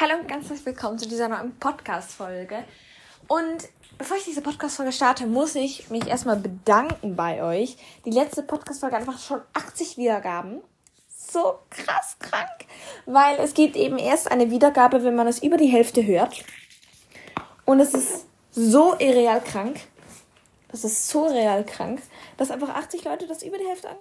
Hallo 0.00 0.14
und 0.18 0.28
ganz 0.28 0.48
herzlich 0.48 0.64
willkommen 0.64 0.98
zu 0.98 1.06
dieser 1.06 1.28
neuen 1.28 1.54
Podcast-Folge. 1.58 2.64
Und 3.28 3.68
bevor 3.98 4.16
ich 4.16 4.24
diese 4.24 4.40
Podcast-Folge 4.40 4.92
starte, 4.92 5.26
muss 5.26 5.54
ich 5.54 5.90
mich 5.90 6.06
erstmal 6.06 6.36
bedanken 6.36 7.16
bei 7.16 7.42
euch. 7.42 7.76
Die 8.06 8.10
letzte 8.10 8.42
Podcast-Folge 8.42 8.96
hat 8.96 9.02
einfach 9.02 9.18
schon 9.18 9.42
80 9.52 9.98
Wiedergaben. 9.98 10.62
So 11.06 11.58
krass 11.68 12.16
krank. 12.18 12.48
Weil 13.04 13.40
es 13.40 13.52
gibt 13.52 13.76
eben 13.76 13.98
erst 13.98 14.30
eine 14.30 14.50
Wiedergabe, 14.50 15.04
wenn 15.04 15.16
man 15.16 15.26
es 15.26 15.42
über 15.42 15.58
die 15.58 15.66
Hälfte 15.66 16.06
hört. 16.06 16.46
Und 17.66 17.80
es 17.80 17.92
ist 17.92 18.24
so 18.52 18.94
irreal 18.98 19.42
krank. 19.42 19.80
Das 20.68 20.82
ist 20.82 21.10
so 21.10 21.26
real 21.26 21.62
krank, 21.66 22.00
dass 22.38 22.50
einfach 22.50 22.70
80 22.70 23.04
Leute 23.04 23.26
das 23.26 23.42
über 23.42 23.58
die 23.58 23.66
Hälfte 23.66 23.90
an. 23.90 23.96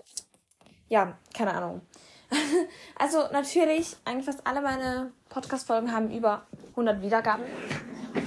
Ja, 0.88 1.18
keine 1.34 1.54
Ahnung. 1.54 1.82
also 2.98 3.24
natürlich, 3.32 3.96
eigentlich 4.06 4.26
fast 4.26 4.46
alle 4.46 4.62
meine 4.62 5.12
Podcast-Folgen 5.30 5.92
haben 5.92 6.12
über 6.12 6.46
100 6.72 7.02
Wiedergaben. 7.02 7.44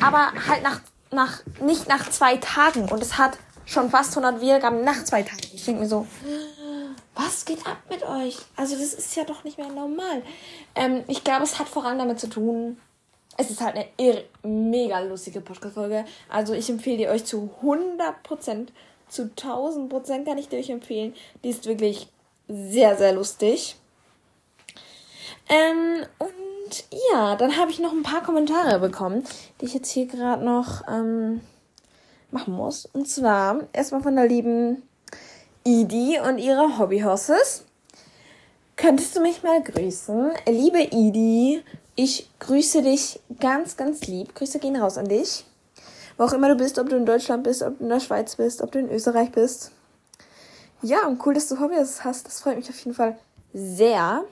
Aber 0.00 0.32
halt 0.48 0.62
nach, 0.62 0.80
nach, 1.10 1.42
nicht 1.60 1.88
nach 1.88 2.10
zwei 2.10 2.36
Tagen. 2.36 2.88
Und 2.88 3.02
es 3.02 3.18
hat 3.18 3.38
schon 3.66 3.90
fast 3.90 4.16
100 4.16 4.40
Wiedergaben 4.40 4.82
nach 4.84 5.04
zwei 5.04 5.22
Tagen. 5.22 5.42
Ich 5.52 5.64
denke 5.64 5.82
mir 5.82 5.88
so, 5.88 6.06
was 7.14 7.44
geht 7.44 7.66
ab 7.66 7.78
mit 7.90 8.02
euch? 8.02 8.38
Also 8.56 8.76
das 8.76 8.94
ist 8.94 9.14
ja 9.16 9.24
doch 9.24 9.44
nicht 9.44 9.58
mehr 9.58 9.68
normal. 9.68 10.22
Ähm, 10.74 11.04
ich 11.08 11.24
glaube, 11.24 11.44
es 11.44 11.58
hat 11.58 11.68
voran 11.68 11.98
damit 11.98 12.18
zu 12.18 12.28
tun, 12.28 12.78
es 13.36 13.50
ist 13.50 13.60
halt 13.60 13.76
eine 13.76 14.24
mega 14.42 15.00
lustige 15.00 15.40
Podcast-Folge. 15.40 16.04
Also 16.28 16.54
ich 16.54 16.68
empfehle 16.68 16.98
die 16.98 17.08
euch 17.08 17.24
zu 17.24 17.50
100%, 17.62 18.68
zu 19.08 19.22
1000% 19.22 20.24
kann 20.24 20.38
ich 20.38 20.48
die 20.48 20.56
euch 20.56 20.70
empfehlen. 20.70 21.14
Die 21.42 21.50
ist 21.50 21.66
wirklich 21.66 22.08
sehr, 22.48 22.96
sehr 22.96 23.12
lustig. 23.12 23.76
Ähm, 25.52 26.06
und 26.18 26.84
ja, 27.12 27.36
dann 27.36 27.58
habe 27.58 27.70
ich 27.70 27.78
noch 27.78 27.92
ein 27.92 28.02
paar 28.02 28.22
Kommentare 28.22 28.78
bekommen, 28.78 29.22
die 29.60 29.66
ich 29.66 29.74
jetzt 29.74 29.90
hier 29.90 30.06
gerade 30.06 30.42
noch 30.42 30.88
ähm, 30.88 31.42
machen 32.30 32.54
muss. 32.54 32.86
Und 32.86 33.06
zwar 33.06 33.64
erstmal 33.74 34.02
von 34.02 34.16
der 34.16 34.26
lieben 34.26 34.82
Idi 35.62 36.18
und 36.26 36.38
ihre 36.38 36.78
Hobbyhorses. 36.78 37.66
Könntest 38.76 39.14
du 39.14 39.20
mich 39.20 39.42
mal 39.42 39.62
grüßen? 39.62 40.30
Liebe 40.48 40.80
Idi, 40.90 41.62
ich 41.96 42.30
grüße 42.38 42.80
dich 42.80 43.20
ganz, 43.38 43.76
ganz 43.76 44.06
lieb. 44.06 44.34
Grüße 44.34 44.58
gehen 44.58 44.76
raus 44.76 44.96
an 44.96 45.08
dich. 45.08 45.44
Wo 46.16 46.24
auch 46.24 46.32
immer 46.32 46.48
du 46.48 46.56
bist, 46.56 46.78
ob 46.78 46.88
du 46.88 46.96
in 46.96 47.04
Deutschland 47.04 47.44
bist, 47.44 47.62
ob 47.62 47.76
du 47.76 47.84
in 47.84 47.90
der 47.90 48.00
Schweiz 48.00 48.36
bist, 48.36 48.62
ob 48.62 48.72
du 48.72 48.78
in 48.78 48.90
Österreich 48.90 49.30
bist. 49.30 49.72
Ja, 50.80 51.06
und 51.06 51.24
cool, 51.26 51.34
dass 51.34 51.48
du 51.48 51.60
Hobbys 51.60 52.04
hast. 52.04 52.26
Das 52.26 52.40
freut 52.40 52.56
mich 52.56 52.70
auf 52.70 52.78
jeden 52.78 52.94
Fall 52.94 53.18
sehr. 53.52 54.24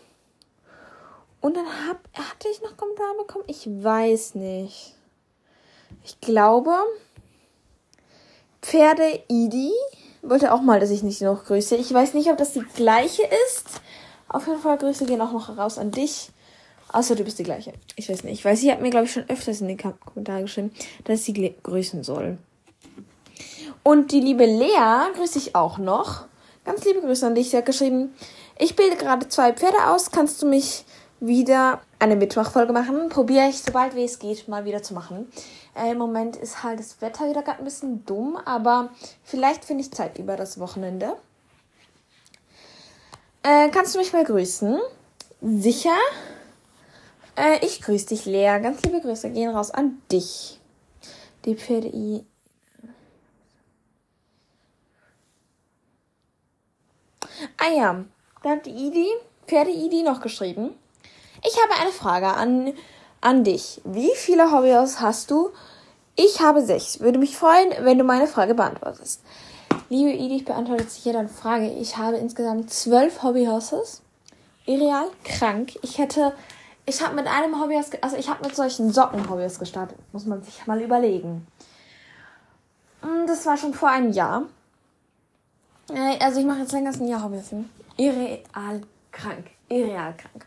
Und 1.41 1.57
dann 1.57 1.67
hab, 1.89 1.99
hatte 2.15 2.49
ich 2.51 2.61
noch 2.63 2.77
Kommentare 2.77 3.17
bekommen? 3.19 3.45
Ich 3.47 3.67
weiß 3.67 4.35
nicht. 4.35 4.95
Ich 6.05 6.21
glaube, 6.21 6.75
Pferde 8.63 9.23
Idi 9.29 9.73
wollte 10.23 10.53
auch 10.53 10.61
mal, 10.61 10.81
dass 10.81 10.91
ich 10.91 11.03
nicht 11.03 11.23
noch 11.23 11.45
grüße. 11.45 11.77
Ich 11.77 11.93
weiß 11.93 12.15
nicht, 12.15 12.31
ob 12.31 12.37
das 12.37 12.53
die 12.53 12.65
gleiche 12.75 13.23
ist. 13.47 13.81
Auf 14.29 14.47
jeden 14.47 14.61
Fall 14.61 14.79
Grüße 14.79 15.07
gehen 15.07 15.21
auch 15.21 15.33
noch 15.33 15.57
raus 15.57 15.79
an 15.79 15.91
dich. 15.91 16.31
Außer 16.93 17.15
du 17.15 17.25
bist 17.25 17.39
die 17.39 17.45
gleiche. 17.45 17.73
Ich 17.97 18.09
weiß 18.09 18.25
nicht. 18.25 18.35
Ich 18.35 18.45
weiß, 18.45 18.61
sie 18.61 18.71
hat 18.71 18.81
mir, 18.81 18.91
glaube 18.91 19.07
ich, 19.07 19.13
schon 19.13 19.29
öfters 19.29 19.61
in 19.61 19.69
die 19.69 19.77
Kommentare 19.77 20.43
geschrieben, 20.43 20.73
dass 21.05 21.25
sie 21.25 21.55
grüßen 21.63 22.03
soll. 22.03 22.39
Und 23.83 24.13
die 24.13 24.21
liebe 24.21 24.45
Lea 24.45 25.11
grüße 25.15 25.39
ich 25.39 25.55
auch 25.55 25.79
noch. 25.79 26.27
Ganz 26.65 26.85
liebe 26.85 27.01
Grüße 27.01 27.27
an 27.27 27.35
dich. 27.35 27.51
Sie 27.51 27.57
hat 27.57 27.67
geschrieben, 27.67 28.15
ich 28.59 28.77
bilde 28.77 28.97
gerade 28.97 29.29
zwei 29.29 29.53
Pferde 29.53 29.87
aus. 29.87 30.11
Kannst 30.11 30.43
du 30.43 30.47
mich 30.47 30.85
wieder 31.21 31.81
eine 31.99 32.17
Mittwochfolge 32.17 32.73
machen? 32.73 33.09
Probiere 33.09 33.49
ich, 33.49 33.63
sobald 33.63 33.95
wie 33.95 34.05
es 34.05 34.19
geht, 34.19 34.49
mal 34.49 34.65
wieder 34.65 34.83
zu 34.83 34.95
machen. 34.95 35.31
Äh, 35.75 35.93
Im 35.93 35.99
Moment 35.99 36.37
ist 36.37 36.63
halt 36.63 36.81
das 36.81 37.01
Wetter 37.01 37.29
wieder 37.29 37.43
gerade 37.43 37.59
ein 37.59 37.65
bisschen 37.65 38.05
dumm, 38.07 38.37
aber 38.45 38.91
vielleicht 39.23 39.65
finde 39.65 39.85
ich 39.85 39.93
Zeit 39.93 40.19
über 40.19 40.37
das 40.37 40.59
Wochenende. 40.59 41.17
Äh, 43.43 43.69
kannst 43.71 43.95
du 43.95 43.99
mich 43.99 44.13
mal 44.13 44.25
grüßen? 44.25 44.81
Sicher? 45.43 45.97
Äh, 47.37 47.65
ich 47.65 47.81
grüße 47.81 48.09
dich, 48.09 48.27
Lea. 48.27 48.59
Ganz 48.63 48.83
liebe 48.83 49.01
Grüße 49.01 49.31
gehen 49.31 49.51
raus 49.51 49.71
an 49.71 50.03
dich. 50.11 50.61
Die 51.45 51.57
Pferde 51.57 51.89
I. 51.89 52.25
Ah 57.57 57.73
ja, 57.75 58.05
da 58.43 58.51
hat 58.51 58.67
die 58.67 58.71
Idi, 58.71 59.07
Pferde-Idi 59.47 60.03
noch 60.03 60.21
geschrieben. 60.21 60.75
Ich 61.43 61.57
habe 61.63 61.81
eine 61.81 61.93
Frage 61.93 62.29
an, 62.29 62.75
an 63.21 63.45
dich. 63.45 63.81
Wie 63.85 64.11
viele 64.15 64.53
Hobbys 64.53 65.01
hast 65.01 65.31
du? 65.31 65.51
Ich 66.17 66.41
habe 66.41 66.63
sechs. 66.63 67.01
Würde 67.01 67.19
mich 67.19 67.37
freuen, 67.37 67.73
wenn 67.81 67.97
du 67.97 68.05
meine 68.05 68.27
Frage 68.27 68.55
beantwortest. 68.55 69.23
Liebe 69.89 70.11
Idi, 70.11 70.37
ich 70.37 70.45
beantworte 70.45 70.83
jetzt 70.83 71.03
hier 71.03 71.13
deine 71.13 71.29
Frage. 71.29 71.71
Ich 71.73 71.97
habe 71.97 72.17
insgesamt 72.17 72.71
zwölf 72.71 73.23
Hobbyhorses. 73.23 74.03
Irreal, 74.67 75.09
krank. 75.25 75.79
Ich 75.83 75.99
hätte, 75.99 76.35
ich 76.85 77.03
habe 77.03 77.15
mit 77.15 77.27
einem 77.27 77.61
Hobbyhaus, 77.61 77.91
also 78.03 78.17
ich 78.17 78.29
habe 78.29 78.45
mit 78.45 78.55
solchen 78.55 78.93
Socken-Hobbys 78.93 79.59
gestartet. 79.59 79.99
Muss 80.13 80.27
man 80.27 80.43
sich 80.43 80.67
mal 80.67 80.81
überlegen. 80.83 81.47
Mm, 83.03 83.27
das 83.27 83.47
war 83.47 83.57
schon 83.57 83.73
vor 83.73 83.89
einem 83.89 84.13
Jahr. 84.13 84.43
Äh, 85.93 86.23
also 86.23 86.41
ich 86.41 86.47
mache 86.47 86.61
jetzt 86.61 86.73
länger 86.73 86.91
als 86.91 87.01
ein 87.01 87.09
Jahr 87.09 87.25
Hobbys. 87.25 87.51
Irreal 87.97 88.83
krank. 89.11 89.47
Irreal 89.69 90.15
krank. 90.17 90.47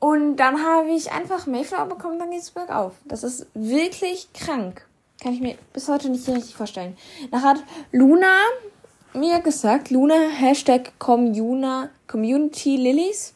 Und 0.00 0.36
dann 0.36 0.62
habe 0.64 0.90
ich 0.90 1.10
einfach 1.10 1.46
Mayflower 1.46 1.86
bekommen, 1.86 2.18
dann 2.18 2.30
geht 2.30 2.42
es 2.42 2.50
bergauf. 2.50 2.92
Das 3.04 3.24
ist 3.24 3.46
wirklich 3.54 4.32
krank. 4.32 4.86
Kann 5.20 5.34
ich 5.34 5.40
mir 5.40 5.56
bis 5.72 5.88
heute 5.88 6.08
nicht 6.08 6.28
richtig 6.28 6.54
vorstellen. 6.54 6.96
Nachher 7.32 7.48
hat 7.48 7.64
Luna 7.90 8.36
mir 9.12 9.40
gesagt, 9.40 9.90
Luna 9.90 10.14
Hashtag 10.14 10.92
Communa, 10.98 11.90
Community 12.06 12.76
Lilies. 12.76 13.34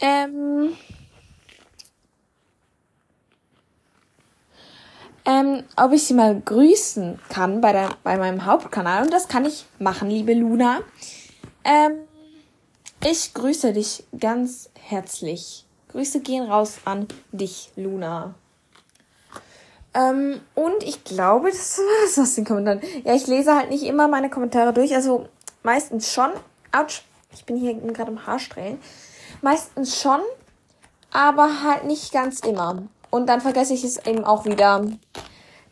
Ähm, 0.00 0.74
ähm, 5.26 5.64
ob 5.76 5.92
ich 5.92 6.04
sie 6.04 6.14
mal 6.14 6.40
grüßen 6.40 7.20
kann 7.28 7.60
bei, 7.60 7.72
der, 7.72 7.90
bei 8.02 8.16
meinem 8.16 8.46
Hauptkanal. 8.46 9.02
Und 9.02 9.12
das 9.12 9.28
kann 9.28 9.44
ich 9.44 9.66
machen, 9.78 10.08
liebe 10.08 10.32
Luna. 10.32 10.80
Ähm, 11.64 12.07
ich 13.10 13.32
grüße 13.32 13.72
dich 13.72 14.04
ganz 14.18 14.70
herzlich. 14.78 15.64
Grüße 15.92 16.20
gehen 16.20 16.44
raus 16.50 16.78
an 16.84 17.08
dich, 17.32 17.70
Luna. 17.76 18.34
Ähm, 19.94 20.40
und 20.54 20.82
ich 20.82 21.04
glaube, 21.04 21.50
das 21.50 21.78
war 21.78 22.04
es 22.04 22.18
aus 22.18 22.34
den 22.34 22.44
Kommentaren. 22.44 22.80
Ja, 23.04 23.14
ich 23.14 23.26
lese 23.26 23.54
halt 23.54 23.70
nicht 23.70 23.84
immer 23.84 24.08
meine 24.08 24.28
Kommentare 24.28 24.72
durch. 24.72 24.94
Also 24.94 25.26
meistens 25.62 26.12
schon. 26.12 26.30
Autsch, 26.72 27.02
ich 27.32 27.46
bin 27.46 27.56
hier 27.56 27.74
gerade 27.74 28.10
im 28.10 28.26
Haarstrählen. 28.26 28.78
Meistens 29.40 29.98
schon, 30.00 30.20
aber 31.10 31.62
halt 31.62 31.84
nicht 31.84 32.12
ganz 32.12 32.40
immer. 32.40 32.82
Und 33.10 33.26
dann 33.26 33.40
vergesse 33.40 33.72
ich 33.72 33.84
es 33.84 34.04
eben 34.06 34.24
auch 34.24 34.44
wieder, 34.44 34.84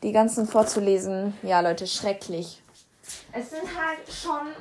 die 0.02 0.12
ganzen 0.12 0.46
vorzulesen. 0.46 1.34
Ja, 1.42 1.60
Leute, 1.60 1.86
schrecklich. 1.86 2.62
Es 3.32 3.50
sind 3.50 3.64
halt 3.64 4.10
schon. 4.10 4.54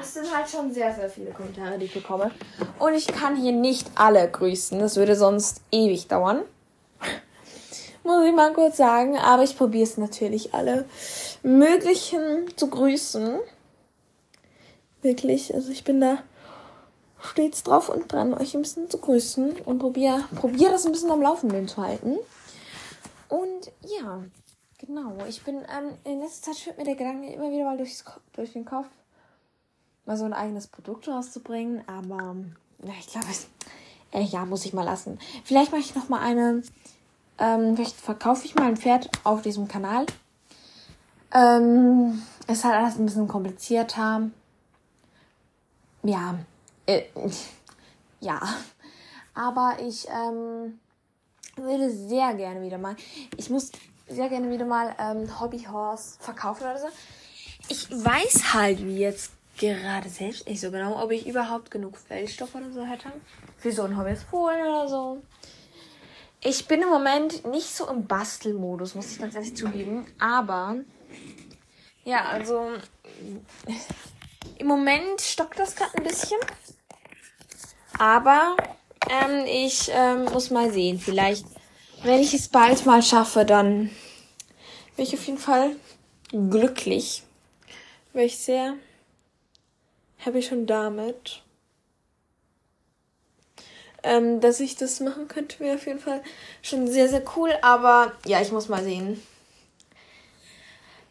Es 0.00 0.14
sind 0.14 0.34
halt 0.34 0.48
schon 0.48 0.72
sehr, 0.72 0.94
sehr 0.94 1.08
viele 1.08 1.30
Kommentare, 1.30 1.78
die 1.78 1.86
ich 1.86 1.94
bekomme. 1.94 2.30
Und 2.78 2.94
ich 2.94 3.06
kann 3.06 3.36
hier 3.36 3.52
nicht 3.52 3.90
alle 3.94 4.28
grüßen. 4.28 4.78
Das 4.78 4.96
würde 4.96 5.16
sonst 5.16 5.60
ewig 5.70 6.08
dauern 6.08 6.42
muss 8.04 8.24
ich 8.24 8.34
mal 8.34 8.52
kurz 8.52 8.76
sagen. 8.76 9.16
Aber 9.16 9.42
ich 9.42 9.56
probiere 9.56 9.84
es 9.84 9.96
natürlich 9.96 10.54
alle 10.54 10.86
möglichen 11.42 12.56
zu 12.56 12.68
grüßen. 12.68 13.38
Wirklich, 15.02 15.54
also 15.54 15.70
ich 15.70 15.84
bin 15.84 16.00
da 16.00 16.18
stets 17.20 17.62
drauf 17.62 17.88
und 17.88 18.12
dran, 18.12 18.34
euch 18.34 18.54
ein 18.54 18.62
bisschen 18.62 18.90
zu 18.90 18.98
grüßen 18.98 19.60
und 19.64 19.78
probiere 19.78 20.24
probier 20.36 20.70
das 20.70 20.86
ein 20.86 20.92
bisschen 20.92 21.10
am 21.10 21.22
Laufenden 21.22 21.68
zu 21.68 21.82
halten. 21.82 22.18
Und 23.28 23.72
ja, 23.82 24.22
genau. 24.78 25.16
Ich 25.28 25.42
bin 25.42 25.56
ähm, 25.56 25.96
in 26.04 26.20
letzter 26.20 26.52
Zeit 26.52 26.60
schwirrt 26.60 26.78
mir 26.78 26.84
der 26.84 26.94
Gedanke 26.94 27.32
immer 27.32 27.50
wieder 27.50 27.64
mal 27.64 27.76
durchs, 27.76 28.04
durch 28.34 28.52
den 28.52 28.64
Kopf, 28.64 28.86
mal 30.06 30.16
so 30.16 30.24
ein 30.24 30.32
eigenes 30.32 30.66
Produkt 30.66 31.08
rauszubringen. 31.08 31.82
Aber 31.88 32.36
ja, 32.82 32.92
ich 32.98 33.08
glaube, 33.08 33.26
äh, 34.12 34.22
ja, 34.22 34.44
muss 34.44 34.64
ich 34.64 34.72
mal 34.72 34.84
lassen. 34.84 35.18
Vielleicht 35.44 35.72
mache 35.72 35.80
ich 35.80 35.94
noch 35.94 36.08
mal 36.08 36.20
eine 36.20 36.62
ähm, 37.38 37.74
vielleicht 37.74 37.96
verkaufe 37.96 38.44
ich 38.44 38.54
mal 38.54 38.66
ein 38.66 38.76
Pferd 38.76 39.10
auf 39.24 39.42
diesem 39.42 39.66
Kanal. 39.66 40.06
Ähm, 41.32 42.22
ist 42.46 42.64
halt 42.64 42.74
alles 42.76 42.96
ein 42.96 43.06
bisschen 43.06 43.28
komplizierter. 43.28 44.30
Ja, 46.02 46.38
äh, 46.86 47.02
ja. 48.20 48.40
Aber 49.34 49.76
ich 49.84 50.06
ähm, 50.08 50.78
würde 51.56 51.90
sehr 51.90 52.34
gerne 52.34 52.62
wieder 52.62 52.78
mal. 52.78 52.94
Ich 53.36 53.50
muss 53.50 53.72
sehr 54.08 54.28
gerne 54.28 54.50
wieder 54.50 54.64
mal 54.64 54.94
ähm, 54.98 55.40
Hobbyhorse 55.40 56.18
verkaufen 56.20 56.62
oder 56.64 56.78
so. 56.78 56.88
Ich 57.68 57.90
weiß 57.90 58.52
halt, 58.52 58.84
wie 58.84 58.98
jetzt 58.98 59.32
gerade 59.58 60.08
selbst 60.08 60.48
nicht 60.48 60.60
so 60.60 60.70
genau, 60.70 61.02
ob 61.02 61.10
ich 61.10 61.26
überhaupt 61.26 61.70
genug 61.70 61.96
Feldstoff 61.96 62.54
oder 62.54 62.70
so 62.72 62.84
hätte. 62.84 63.12
Für 63.58 63.72
so 63.72 63.82
ein 63.82 63.96
Hobbyist 63.96 64.30
Polen 64.30 64.60
oder 64.60 64.88
so. 64.88 65.22
Ich 66.42 66.66
bin 66.66 66.82
im 66.82 66.88
Moment 66.88 67.46
nicht 67.46 67.74
so 67.74 67.88
im 67.88 68.06
Bastelmodus, 68.06 68.94
muss 68.94 69.12
ich 69.12 69.18
ganz 69.18 69.34
ehrlich 69.34 69.56
zugeben. 69.56 70.06
Aber, 70.18 70.76
ja, 72.04 72.26
also, 72.26 72.72
im 74.58 74.66
Moment 74.66 75.20
stockt 75.20 75.58
das 75.58 75.74
gerade 75.74 75.96
ein 75.96 76.04
bisschen. 76.04 76.38
Aber, 77.98 78.56
ähm, 79.08 79.46
ich 79.46 79.90
ähm, 79.90 80.24
muss 80.26 80.50
mal 80.50 80.70
sehen. 80.70 80.98
Vielleicht, 80.98 81.46
wenn 82.02 82.20
ich 82.20 82.34
es 82.34 82.48
bald 82.48 82.84
mal 82.84 83.02
schaffe, 83.02 83.46
dann 83.46 83.90
bin 84.96 85.06
ich 85.06 85.14
auf 85.14 85.26
jeden 85.26 85.38
Fall 85.38 85.76
glücklich. 86.30 87.22
Wäre 88.12 88.26
ich 88.26 88.38
sehr 88.38 88.74
happy 90.24 90.42
schon 90.42 90.66
damit. 90.66 91.42
Ähm, 94.02 94.40
dass 94.40 94.60
ich 94.60 94.76
das 94.76 95.00
machen 95.00 95.28
könnte, 95.28 95.60
wäre 95.60 95.76
auf 95.76 95.86
jeden 95.86 95.98
Fall 95.98 96.22
schon 96.62 96.86
sehr, 96.88 97.08
sehr 97.08 97.22
cool. 97.36 97.52
Aber 97.62 98.12
ja, 98.26 98.40
ich 98.40 98.52
muss 98.52 98.68
mal 98.68 98.82
sehen. 98.82 99.22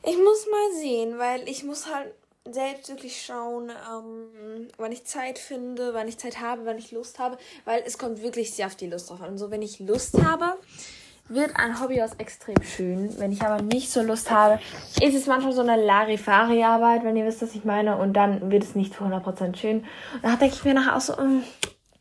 Ich 0.05 0.17
muss 0.17 0.45
mal 0.51 0.79
sehen, 0.79 1.17
weil 1.17 1.47
ich 1.47 1.63
muss 1.63 1.87
halt 1.87 2.13
selbst 2.51 2.89
wirklich 2.89 3.25
schauen, 3.25 3.69
ähm, 3.69 4.67
wann 4.77 4.91
ich 4.91 5.05
Zeit 5.05 5.39
finde, 5.39 5.93
wann 5.93 6.09
ich 6.09 6.17
Zeit 6.17 6.41
habe, 6.41 6.65
wann 6.65 6.77
ich 6.77 6.91
Lust 6.91 7.19
habe, 7.19 7.37
weil 7.63 7.81
es 7.85 7.97
kommt 7.97 8.21
wirklich 8.21 8.53
sehr 8.53 8.67
auf 8.67 8.75
die 8.75 8.87
Lust 8.87 9.09
drauf 9.09 9.21
an. 9.21 9.29
Und 9.29 9.37
so, 9.37 9.49
wenn 9.49 9.61
ich 9.61 9.79
Lust 9.79 10.21
habe, 10.21 10.57
wird 11.29 11.55
ein 11.55 11.79
Hobby 11.79 12.01
aus 12.01 12.13
extrem 12.17 12.61
schön. 12.63 13.17
Wenn 13.17 13.31
ich 13.31 13.41
aber 13.41 13.61
nicht 13.61 13.91
so 13.91 14.01
Lust 14.01 14.29
habe, 14.29 14.59
ist 15.01 15.15
es 15.15 15.25
manchmal 15.25 15.53
so 15.53 15.61
eine 15.61 15.83
Larifari-Arbeit, 15.83 17.03
wenn 17.03 17.15
ihr 17.15 17.25
wisst, 17.25 17.41
was 17.41 17.55
ich 17.55 17.63
meine. 17.63 17.97
Und 17.97 18.13
dann 18.13 18.51
wird 18.51 18.63
es 18.63 18.75
nicht 18.75 18.93
zu 18.93 19.03
100% 19.03 19.55
schön. 19.55 19.79
Und 19.79 20.23
da 20.23 20.35
denke 20.35 20.55
ich 20.55 20.63
mir 20.63 20.73
nachher 20.73 20.95
auch 20.95 21.01
so, 21.01 21.13
mm, 21.13 21.43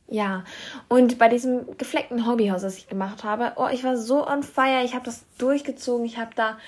ja. 0.08 0.44
Und 0.88 1.18
bei 1.18 1.28
diesem 1.28 1.76
gefleckten 1.78 2.26
Hobbyhaus, 2.26 2.62
das 2.62 2.76
ich 2.76 2.88
gemacht 2.88 3.24
habe, 3.24 3.52
oh, 3.56 3.68
ich 3.72 3.84
war 3.84 3.96
so 3.96 4.26
on 4.26 4.42
fire. 4.42 4.84
Ich 4.84 4.94
habe 4.94 5.04
das 5.04 5.24
durchgezogen. 5.38 6.04
Ich 6.04 6.18
habe 6.18 6.32
da 6.34 6.58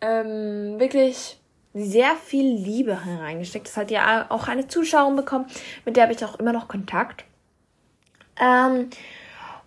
ähm, 0.00 0.80
wirklich 0.80 1.38
sehr 1.74 2.16
viel 2.16 2.54
Liebe 2.54 3.04
hereingesteckt. 3.04 3.68
Das 3.68 3.76
hat 3.76 3.90
ja 3.90 4.26
auch 4.28 4.48
eine 4.48 4.66
Zuschauerin 4.66 5.16
bekommen, 5.16 5.46
mit 5.84 5.96
der 5.96 6.04
habe 6.04 6.12
ich 6.12 6.24
auch 6.24 6.38
immer 6.38 6.52
noch 6.52 6.66
Kontakt. 6.66 7.24
Ähm, 8.40 8.90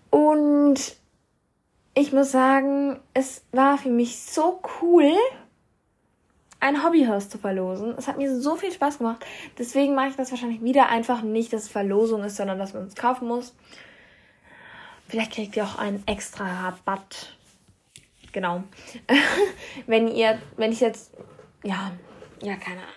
und 0.10 0.98
ich 1.96 2.12
muss 2.12 2.32
sagen, 2.32 3.00
es 3.14 3.44
war 3.52 3.78
für 3.78 3.90
mich 3.90 4.20
so 4.20 4.62
cool, 4.82 5.14
ein 6.60 6.84
Hobbyhaus 6.84 7.30
zu 7.30 7.38
verlosen. 7.38 7.94
Es 7.98 8.08
hat 8.08 8.18
mir 8.18 8.40
so 8.40 8.56
viel 8.56 8.72
Spaß 8.72 9.00
gemacht. 9.00 9.26
Deswegen 9.58 9.96
mache 9.96 10.08
ich 10.08 10.16
das 10.16 10.32
wahrscheinlich 10.32 10.64
wieder 10.64 10.88
einfach 10.88 11.22
nicht, 11.22 11.52
dass 11.52 11.64
es 11.64 11.70
Verlosung 11.70 12.24
ist, 12.24 12.38
sondern 12.38 12.58
dass 12.58 12.74
man 12.74 12.88
es 12.88 12.96
kaufen 12.96 13.28
muss. 13.28 13.54
Vielleicht 15.10 15.34
kriegt 15.34 15.56
ihr 15.58 15.66
auch 15.66 15.78
einen 15.78 16.02
extra 16.08 16.46
Rabatt. 16.46 17.36
Genau. 18.32 18.64
wenn 19.88 20.08
ihr, 20.08 20.40
wenn 20.56 20.72
ich 20.72 20.80
jetzt, 20.80 21.12
ja, 21.64 21.92
ja, 22.42 22.56
keine 22.56 22.78
Ahnung. 22.78 22.96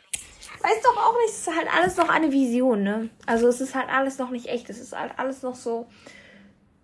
Weiß 0.63 0.83
doch 0.83 0.97
auch 0.97 1.17
nicht, 1.19 1.31
es 1.31 1.47
ist 1.47 1.57
halt 1.57 1.69
alles 1.73 1.97
noch 1.97 2.09
eine 2.09 2.33
Vision, 2.33 2.83
ne? 2.83 3.11
Also 3.27 3.49
es 3.49 3.61
ist 3.61 3.75
halt 3.75 3.89
alles 3.89 4.19
noch 4.19 4.31
nicht 4.31 4.47
echt. 4.47 4.71
Es 4.71 4.81
ist 4.81 4.97
halt 4.97 5.19
alles 5.19 5.43
noch 5.43 5.55
so, 5.55 5.87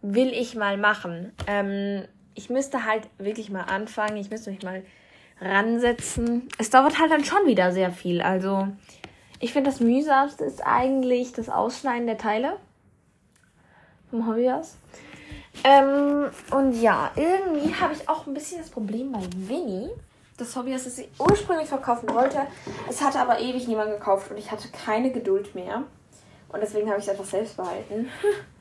will 0.02 0.32
ich 0.32 0.54
mal 0.54 0.76
machen. 0.76 1.32
Ähm, 1.46 2.04
ich 2.34 2.50
müsste 2.50 2.84
halt 2.84 3.08
wirklich 3.19 3.50
mal 3.50 3.62
anfangen. 3.62 4.16
Ich 4.16 4.31
müsste 4.31 4.50
mich 4.50 4.62
mal 4.62 4.82
ransetzen. 5.40 6.49
Es 6.58 6.70
dauert 6.70 6.99
halt 6.99 7.10
dann 7.10 7.25
schon 7.25 7.46
wieder 7.46 7.72
sehr 7.72 7.90
viel. 7.90 8.20
Also, 8.20 8.69
ich 9.40 9.52
finde, 9.52 9.70
das 9.70 9.81
mühsamste 9.81 10.44
ist 10.44 10.64
eigentlich 10.64 11.32
das 11.32 11.49
Ausschneiden 11.49 12.06
der 12.06 12.19
Teile 12.19 12.58
vom 14.10 14.26
Hobbyhaus. 14.26 14.76
Ähm, 15.64 16.31
und 16.50 16.81
ja, 16.81 17.10
irgendwie 17.16 17.75
habe 17.75 17.93
ich 17.93 18.08
auch 18.08 18.26
ein 18.26 18.34
bisschen 18.34 18.58
das 18.58 18.70
Problem 18.70 19.12
bei 19.12 19.20
Winnie. 19.37 19.90
Das 20.38 20.56
Hobbyhaus, 20.56 20.84
das 20.84 20.99
ich 20.99 21.08
ursprünglich 21.19 21.69
verkaufen 21.69 22.08
wollte. 22.10 22.40
Es 22.88 23.02
hatte 23.02 23.20
aber 23.20 23.38
ewig 23.38 23.69
niemand 23.69 23.90
gekauft 23.90 24.31
und 24.31 24.38
ich 24.38 24.50
hatte 24.50 24.69
keine 24.69 25.10
Geduld 25.10 25.54
mehr. 25.54 25.84
Und 26.49 26.60
deswegen 26.60 26.88
habe 26.88 26.99
ich 26.99 27.04
es 27.04 27.10
einfach 27.10 27.25
selbst 27.25 27.56
behalten. 27.56 28.08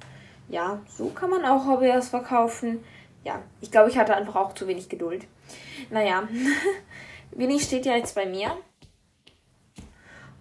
ja, 0.51 0.81
so 0.87 1.07
kann 1.07 1.29
man 1.29 1.45
auch 1.45 1.65
Hobbys 1.65 2.09
verkaufen. 2.09 2.83
Ja, 3.23 3.41
ich 3.61 3.71
glaube, 3.71 3.89
ich 3.89 3.97
hatte 3.97 4.15
einfach 4.15 4.35
auch 4.35 4.53
zu 4.53 4.67
wenig 4.67 4.89
Geduld. 4.89 5.25
Naja, 5.89 6.27
Winnie 7.31 7.59
steht 7.59 7.85
ja 7.85 7.95
jetzt 7.95 8.15
bei 8.15 8.25
mir. 8.25 8.57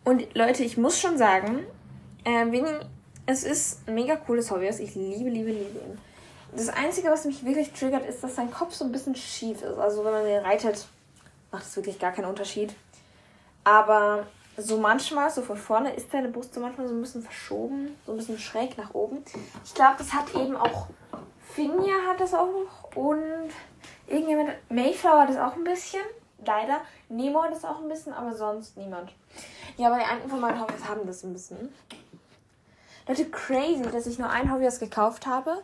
Und 0.05 0.35
Leute, 0.35 0.65
ich 0.65 0.77
muss 0.77 0.99
schon 0.99 1.17
sagen, 1.17 1.61
äh, 2.25 2.51
Winnie, 2.51 2.81
es 3.27 3.45
ist 3.45 3.87
ein 3.87 3.95
mega 3.95 4.17
cooles 4.17 4.51
Hobby. 4.51 4.67
Ich 4.67 4.95
liebe, 4.97 5.31
liebe, 5.31 5.51
liebe 5.51 5.79
ihn. 5.79 5.99
Das 6.57 6.69
Einzige, 6.69 7.09
was 7.09 7.25
mich 7.27 7.45
wirklich 7.45 7.71
triggert, 7.73 8.05
ist, 8.07 8.25
dass 8.25 8.35
sein 8.35 8.51
Kopf 8.51 8.75
so 8.75 8.85
ein 8.85 8.91
bisschen 8.91 9.15
schief 9.15 9.62
ist. 9.62 9.79
Also 9.79 10.05
wenn 10.05 10.12
man 10.12 10.25
den 10.25 10.43
reitet, 10.43 10.89
macht 11.53 11.65
es 11.65 11.77
wirklich 11.77 12.01
gar 12.01 12.11
keinen 12.11 12.25
Unterschied. 12.25 12.75
Aber 13.62 14.27
so 14.61 14.79
manchmal, 14.79 15.31
so 15.31 15.43
von 15.43 15.57
vorne, 15.57 15.93
ist 15.95 16.12
deine 16.12 16.29
Brust 16.29 16.55
so 16.55 16.61
manchmal 16.61 16.89
so 16.89 16.95
ein 16.95 17.01
bisschen 17.01 17.23
verschoben, 17.23 17.97
so 18.07 18.12
ein 18.12 18.19
bisschen 18.19 18.39
schräg 18.39 18.77
nach 18.79 18.95
oben. 18.95 19.25
Ich 19.65 19.75
glaube, 19.75 19.97
das 19.99 20.12
hat 20.12 20.35
eben 20.35 20.57
auch 20.57 20.87
Finja 21.55 21.95
hat 22.09 22.21
das 22.21 22.33
auch 22.33 22.49
und 22.95 23.51
irgendjemand, 24.07 24.51
Mayflower 24.69 25.23
hat 25.23 25.31
das 25.31 25.39
auch 25.39 25.57
ein 25.57 25.65
bisschen, 25.65 26.01
leider. 26.45 26.81
Nemo 27.09 27.43
hat 27.43 27.53
das 27.53 27.65
auch 27.65 27.81
ein 27.81 27.89
bisschen, 27.89 28.12
aber 28.12 28.35
sonst 28.35 28.77
niemand. 28.77 29.12
Ja, 29.77 29.89
aber 29.89 29.99
die 29.99 30.05
anderen 30.05 30.31
von 30.31 30.41
meinen 30.41 30.61
Hobbys 30.61 30.89
haben 30.89 31.07
das 31.07 31.25
ein 31.25 31.33
bisschen. 31.33 31.73
Leute, 33.09 33.29
crazy, 33.31 33.83
dass 33.83 34.07
ich 34.07 34.19
nur 34.19 34.31
ein 34.31 34.53
Hobby 34.53 34.69
gekauft 34.79 35.27
habe, 35.27 35.62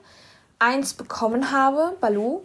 eins 0.58 0.94
bekommen 0.94 1.52
habe, 1.52 1.96
Balu, 2.00 2.43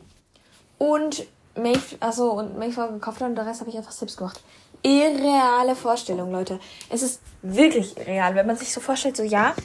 und 0.78 1.26
Mayflower, 1.56 1.98
also 2.02 2.32
und 2.34 2.58
Mayflower 2.58 2.92
gekauft 2.92 3.22
habe 3.22 3.32
und 3.32 3.36
den 3.36 3.48
Rest 3.48 3.62
habe 3.62 3.70
ich 3.70 3.78
einfach 3.78 3.92
selbst 3.92 4.18
gemacht 4.18 4.42
irreale 4.84 5.76
Vorstellung, 5.76 6.32
Leute. 6.32 6.60
Es 6.90 7.02
ist 7.02 7.22
wirklich 7.42 7.96
real, 7.98 8.36
wenn 8.36 8.48
man 8.48 8.56
sich 8.56 8.74
so 8.74 8.82
vorstellt, 8.82 9.18
so 9.18 9.24
ja, 9.24 9.56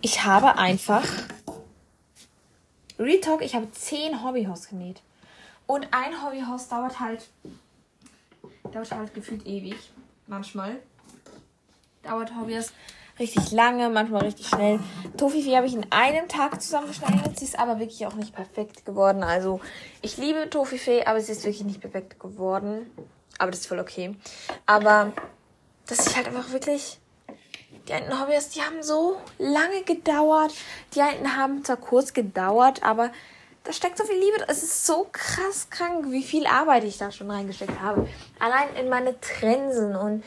ich 0.00 0.24
habe 0.24 0.56
einfach 0.58 1.04
Retalk, 2.98 3.42
ich 3.42 3.54
habe 3.54 3.70
zehn 3.72 4.24
Hobbyhaus 4.24 4.68
genäht. 4.68 5.02
Und 5.66 5.88
ein 5.92 6.24
Hobbyhaus 6.24 6.68
dauert 6.68 7.00
halt 7.00 7.28
dauert 8.72 8.90
halt 8.92 9.14
gefühlt 9.14 9.46
ewig, 9.46 9.76
manchmal. 10.26 10.76
Dauert 12.02 12.34
Hobbyhaus 12.34 12.72
richtig 13.18 13.52
lange, 13.52 13.90
manchmal 13.90 14.22
richtig 14.22 14.48
schnell. 14.48 14.80
Tofifi 15.16 15.52
habe 15.52 15.66
ich 15.66 15.74
in 15.74 15.86
einem 15.90 16.26
Tag 16.28 16.60
zusammengeschnitten. 16.60 17.36
Sie 17.36 17.44
ist 17.44 17.58
aber 17.58 17.78
wirklich 17.78 18.06
auch 18.06 18.14
nicht 18.14 18.34
perfekt 18.34 18.86
geworden. 18.86 19.22
Also, 19.22 19.60
ich 20.02 20.16
liebe 20.16 20.48
Tofifi, 20.48 21.02
aber 21.04 21.20
sie 21.20 21.32
ist 21.32 21.44
wirklich 21.44 21.64
nicht 21.64 21.80
perfekt 21.80 22.18
geworden. 22.18 22.90
Aber 23.40 23.50
das 23.50 23.60
ist 23.60 23.66
voll 23.66 23.78
okay. 23.78 24.14
Aber 24.66 25.12
dass 25.86 26.06
ich 26.06 26.14
halt 26.14 26.28
einfach 26.28 26.52
wirklich. 26.52 26.98
Die 27.88 27.94
alten 27.94 28.20
Hobbys, 28.20 28.50
die 28.50 28.60
haben 28.60 28.82
so 28.82 29.16
lange 29.38 29.82
gedauert. 29.82 30.52
Die 30.94 31.00
alten 31.00 31.36
haben 31.36 31.64
zwar 31.64 31.78
kurz 31.78 32.12
gedauert, 32.12 32.82
aber 32.82 33.10
da 33.64 33.72
steckt 33.72 33.96
so 33.96 34.04
viel 34.04 34.18
Liebe. 34.18 34.44
Es 34.46 34.62
ist 34.62 34.86
so 34.86 35.08
krass 35.10 35.70
krank, 35.70 36.10
wie 36.10 36.22
viel 36.22 36.46
Arbeit 36.46 36.84
ich 36.84 36.98
da 36.98 37.10
schon 37.10 37.30
reingesteckt 37.30 37.80
habe. 37.80 38.06
Allein 38.38 38.76
in 38.76 38.88
meine 38.88 39.18
Trensen 39.20 39.96
und 39.96 40.22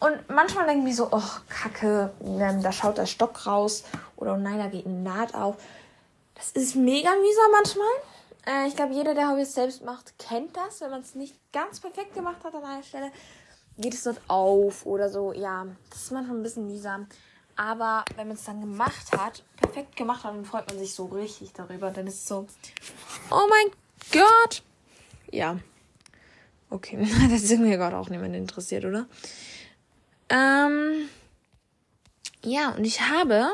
und 0.00 0.28
manchmal 0.28 0.66
denke 0.66 0.80
ich 0.80 0.84
mir 0.84 0.94
so, 0.94 1.08
oh, 1.10 1.22
Kacke, 1.48 2.12
da 2.20 2.72
schaut 2.72 2.98
der 2.98 3.06
Stock 3.06 3.46
raus. 3.46 3.84
Oder 4.16 4.34
oh 4.34 4.36
nein, 4.36 4.58
da 4.58 4.66
geht 4.66 4.84
eine 4.84 5.00
Naht 5.00 5.34
auf. 5.34 5.56
Das 6.34 6.50
ist 6.50 6.76
mega 6.76 7.10
mühsam 7.10 7.52
manchmal. 7.52 7.86
Äh, 8.46 8.68
ich 8.68 8.76
glaube, 8.76 8.94
jeder, 8.94 9.14
der 9.14 9.30
Hobbys 9.30 9.54
selbst 9.54 9.84
macht, 9.84 10.18
kennt 10.18 10.56
das. 10.56 10.80
Wenn 10.80 10.90
man 10.90 11.00
es 11.00 11.14
nicht 11.14 11.36
ganz 11.52 11.80
perfekt 11.80 12.14
gemacht 12.14 12.44
hat 12.44 12.54
an 12.54 12.64
einer 12.64 12.82
Stelle, 12.82 13.10
geht 13.78 13.94
es 13.94 14.04
dort 14.04 14.20
auf 14.28 14.86
oder 14.86 15.08
so. 15.08 15.32
Ja, 15.32 15.66
das 15.90 16.02
ist 16.02 16.12
manchmal 16.12 16.36
ein 16.36 16.42
bisschen 16.42 16.66
mühsam. 16.66 17.06
Aber 17.56 18.04
wenn 18.16 18.28
man 18.28 18.36
es 18.36 18.44
dann 18.44 18.60
gemacht 18.60 19.12
hat, 19.16 19.44
perfekt 19.56 19.96
gemacht 19.96 20.24
hat, 20.24 20.34
dann 20.34 20.44
freut 20.44 20.66
man 20.68 20.78
sich 20.78 20.94
so 20.94 21.06
richtig 21.06 21.52
darüber. 21.52 21.90
Dann 21.90 22.06
ist 22.06 22.14
es 22.14 22.28
so, 22.28 22.46
oh 23.30 23.48
mein 23.48 23.70
Gott. 24.12 24.62
Ja. 25.30 25.58
Okay, 26.70 26.98
das 27.30 27.42
ist 27.42 27.52
irgendwie 27.52 27.72
gerade 27.72 27.96
auch 27.96 28.08
niemand 28.08 28.34
interessiert, 28.34 28.84
oder? 28.84 29.06
Ähm, 30.28 31.08
ja, 32.42 32.70
und 32.70 32.84
ich 32.84 33.00
habe, 33.00 33.48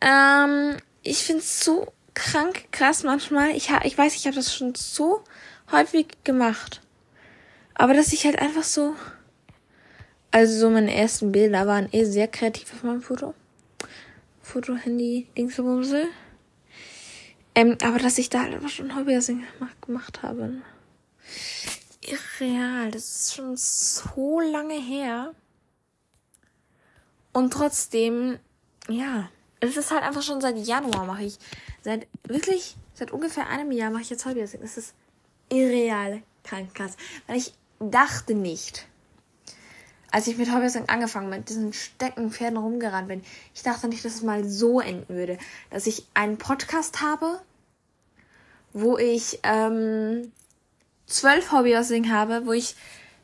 ähm, 0.00 0.78
ich 1.02 1.18
finde 1.18 1.42
es 1.42 1.60
so 1.60 1.92
krank 2.16 2.72
krass 2.72 3.04
manchmal. 3.04 3.50
Ich, 3.50 3.70
ha, 3.70 3.82
ich 3.84 3.96
weiß, 3.96 4.16
ich 4.16 4.26
habe 4.26 4.34
das 4.34 4.52
schon 4.52 4.74
so 4.74 5.22
häufig 5.70 6.08
gemacht. 6.24 6.80
Aber 7.74 7.94
dass 7.94 8.12
ich 8.12 8.24
halt 8.24 8.40
einfach 8.40 8.64
so. 8.64 8.96
Also 10.32 10.58
so 10.58 10.70
meine 10.70 10.92
ersten 10.92 11.30
Bilder 11.30 11.66
waren 11.66 11.88
eh 11.92 12.04
sehr 12.04 12.26
kreativ 12.26 12.72
auf 12.72 12.82
meinem 12.82 13.02
Foto. 13.02 13.34
Foto, 14.42 14.74
Handy, 14.74 15.28
Dingsbumsel. 15.36 16.08
Ähm, 17.54 17.78
aber 17.82 17.98
dass 17.98 18.18
ich 18.18 18.28
da 18.28 18.42
halt 18.42 18.54
einfach 18.54 18.68
schon 18.68 18.88
gemacht, 18.88 19.82
gemacht 19.82 20.22
habe. 20.22 20.62
Irreal. 22.00 22.90
Das 22.90 23.04
ist 23.04 23.34
schon 23.34 23.56
so 23.56 24.40
lange 24.40 24.80
her. 24.80 25.34
Und 27.32 27.52
trotzdem, 27.52 28.38
ja, 28.88 29.28
es 29.66 29.76
ist 29.76 29.90
halt 29.90 30.02
einfach 30.02 30.22
schon 30.22 30.40
seit 30.40 30.56
Januar 30.56 31.04
mache 31.04 31.24
ich, 31.24 31.38
seit 31.82 32.06
wirklich, 32.24 32.76
seit 32.94 33.10
ungefähr 33.10 33.48
einem 33.48 33.70
Jahr 33.72 33.90
mache 33.90 34.02
ich 34.02 34.10
jetzt 34.10 34.26
Hobbyhousing. 34.26 34.60
Das 34.60 34.76
ist 34.76 34.94
irreal 35.48 36.22
krank 36.44 36.74
krass. 36.74 36.96
Weil 37.26 37.36
ich 37.36 37.52
dachte 37.78 38.34
nicht, 38.34 38.86
als 40.10 40.26
ich 40.26 40.38
mit 40.38 40.52
Hobbyhousing 40.52 40.88
angefangen 40.88 41.28
mit 41.28 41.48
diesen 41.48 41.72
Steckenpferden 41.72 42.56
rumgerannt 42.56 43.08
bin, 43.08 43.22
ich 43.54 43.62
dachte 43.62 43.88
nicht, 43.88 44.04
dass 44.04 44.14
es 44.14 44.22
mal 44.22 44.44
so 44.44 44.80
enden 44.80 45.14
würde, 45.14 45.38
dass 45.70 45.86
ich 45.86 46.06
einen 46.14 46.38
Podcast 46.38 47.02
habe, 47.02 47.40
wo 48.72 48.96
ich 48.98 49.40
ähm, 49.42 50.32
zwölf 51.06 51.52
Hobbyhousing 51.52 52.10
habe, 52.10 52.46
wo 52.46 52.52
ich 52.52 52.76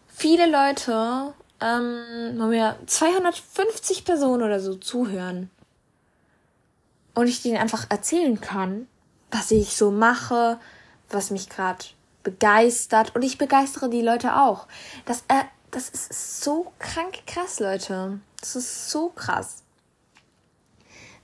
viele 0.08 0.50
Leute, 0.50 1.34
ähm, 1.60 2.34
wo 2.38 2.46
mir 2.46 2.78
250 2.86 4.04
Personen 4.04 4.42
oder 4.42 4.60
so 4.60 4.74
zuhören 4.74 5.50
und 7.14 7.26
ich 7.26 7.42
denen 7.42 7.58
einfach 7.58 7.86
erzählen 7.88 8.40
kann, 8.40 8.86
was 9.30 9.50
ich 9.50 9.76
so 9.76 9.90
mache, 9.90 10.58
was 11.10 11.30
mich 11.30 11.48
gerade 11.48 11.84
begeistert 12.22 13.14
und 13.14 13.22
ich 13.22 13.38
begeistere 13.38 13.88
die 13.88 14.02
Leute 14.02 14.36
auch. 14.36 14.66
Das, 15.04 15.24
äh, 15.28 15.44
das 15.70 15.88
ist 15.88 16.42
so 16.42 16.72
krank 16.78 17.26
krass, 17.26 17.60
Leute. 17.60 18.20
Das 18.40 18.56
ist 18.56 18.90
so 18.90 19.08
krass. 19.08 19.62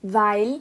Weil 0.02 0.60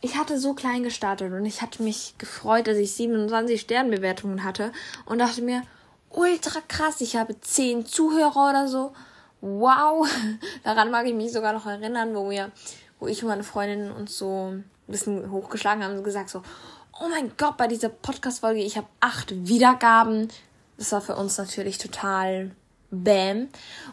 ich 0.00 0.16
hatte 0.16 0.38
so 0.38 0.54
klein 0.54 0.82
gestartet 0.82 1.32
und 1.32 1.44
ich 1.46 1.62
hatte 1.62 1.82
mich 1.82 2.14
gefreut, 2.18 2.66
dass 2.66 2.76
ich 2.76 2.92
27 2.94 3.60
Sternbewertungen 3.60 4.42
hatte 4.42 4.72
und 5.06 5.18
dachte 5.18 5.42
mir, 5.42 5.62
ultra 6.10 6.60
krass, 6.66 7.00
ich 7.00 7.16
habe 7.16 7.40
10 7.40 7.86
Zuhörer 7.86 8.50
oder 8.50 8.68
so. 8.68 8.92
Wow. 9.40 10.08
Daran 10.64 10.90
mag 10.90 11.06
ich 11.06 11.14
mich 11.14 11.32
sogar 11.32 11.52
noch 11.52 11.66
erinnern, 11.66 12.14
wo 12.14 12.28
wir, 12.28 12.50
wo 13.02 13.08
ich 13.08 13.20
und 13.24 13.28
meine 13.30 13.42
Freundin 13.42 13.90
uns 13.90 14.16
so 14.16 14.52
ein 14.52 14.64
bisschen 14.86 15.32
hochgeschlagen 15.32 15.82
haben 15.82 15.98
und 15.98 16.04
gesagt 16.04 16.30
so, 16.30 16.40
oh 17.00 17.08
mein 17.10 17.32
Gott, 17.36 17.56
bei 17.56 17.66
dieser 17.66 17.88
Podcast-Folge, 17.88 18.60
ich 18.60 18.76
habe 18.76 18.86
acht 19.00 19.48
Wiedergaben. 19.48 20.28
Das 20.78 20.92
war 20.92 21.00
für 21.00 21.16
uns 21.16 21.36
natürlich 21.36 21.78
total 21.78 22.52
bam. 22.92 23.48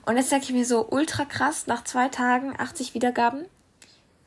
Und 0.06 0.18
jetzt 0.18 0.30
sage 0.30 0.44
ich 0.44 0.52
mir 0.52 0.64
so, 0.64 0.88
ultra 0.88 1.26
krass, 1.26 1.66
nach 1.66 1.84
zwei 1.86 2.08
Tagen 2.10 2.54
80 2.56 2.94
Wiedergaben 2.94 3.46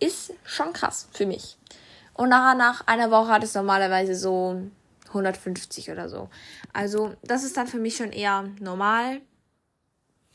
ist 0.01 0.33
schon 0.43 0.73
krass 0.73 1.09
für 1.13 1.27
mich. 1.27 1.57
Und 2.15 2.31
nachher 2.31 2.57
nach 2.57 2.85
einer 2.89 3.13
Woche 3.13 3.29
hat 3.29 3.45
es 3.45 3.55
normalerweise 3.55 4.17
so 4.17 4.63
150 5.09 5.93
oder 5.93 6.09
so. 6.09 6.29
Also 6.73 7.15
das 7.23 7.45
ist 7.45 7.57
dann 7.57 7.69
für 7.69 7.79
mich 7.79 7.99
schon 7.99 8.11
eher 8.11 8.49
normal, 8.59 9.21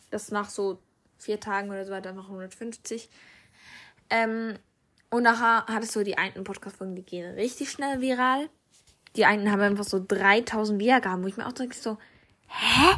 dass 0.10 0.32
nach 0.32 0.50
so 0.50 0.80
vier 1.18 1.42
Tagen 1.42 1.70
oder 1.70 1.84
so 1.84 1.92
weiter 1.92 2.14
noch 2.14 2.28
150. 2.28 3.10
Ähm, 4.10 4.56
und 5.10 5.24
nachher 5.24 5.66
hat 5.68 5.84
es 5.84 5.94
so 5.94 6.04
die 6.04 6.18
einen 6.18 6.44
Podcast-Folgen, 6.44 6.96
die 6.96 7.04
gehen 7.04 7.34
richtig 7.36 7.72
schnell 7.72 8.02
viral. 8.02 8.50
Die 9.16 9.26
einen 9.26 9.52
haben 9.52 9.62
einfach 9.62 9.86
so 9.86 10.04
3000 10.06 10.80
Wiedergaben, 10.80 11.24
wo 11.24 11.28
ich 11.28 11.38
mir 11.38 11.48
auch 11.48 11.54
denke 11.54 11.76
so, 11.76 11.98
hä? 12.48 12.96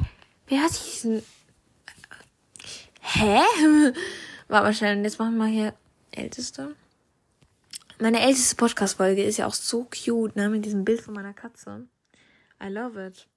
Wer 0.47 0.63
hat 0.63 0.71
sich 0.71 0.93
diesen... 0.93 1.23
Hä? 3.01 3.39
Warte 4.47 4.65
mal 4.65 4.73
schnell, 4.73 4.97
und 4.97 5.03
jetzt 5.03 5.19
machen 5.19 5.35
wir 5.35 5.45
mal 5.45 5.49
hier 5.49 5.73
älteste. 6.11 6.75
Meine 7.99 8.21
älteste 8.21 8.55
Podcast-Folge 8.55 9.23
ist 9.23 9.37
ja 9.37 9.45
auch 9.45 9.53
so 9.53 9.85
cute, 9.85 10.35
ne, 10.35 10.49
mit 10.49 10.65
diesem 10.65 10.85
Bild 10.85 11.01
von 11.01 11.13
meiner 11.13 11.33
Katze. 11.33 11.87
I 12.61 12.67
love 12.67 13.05
it. 13.05 13.27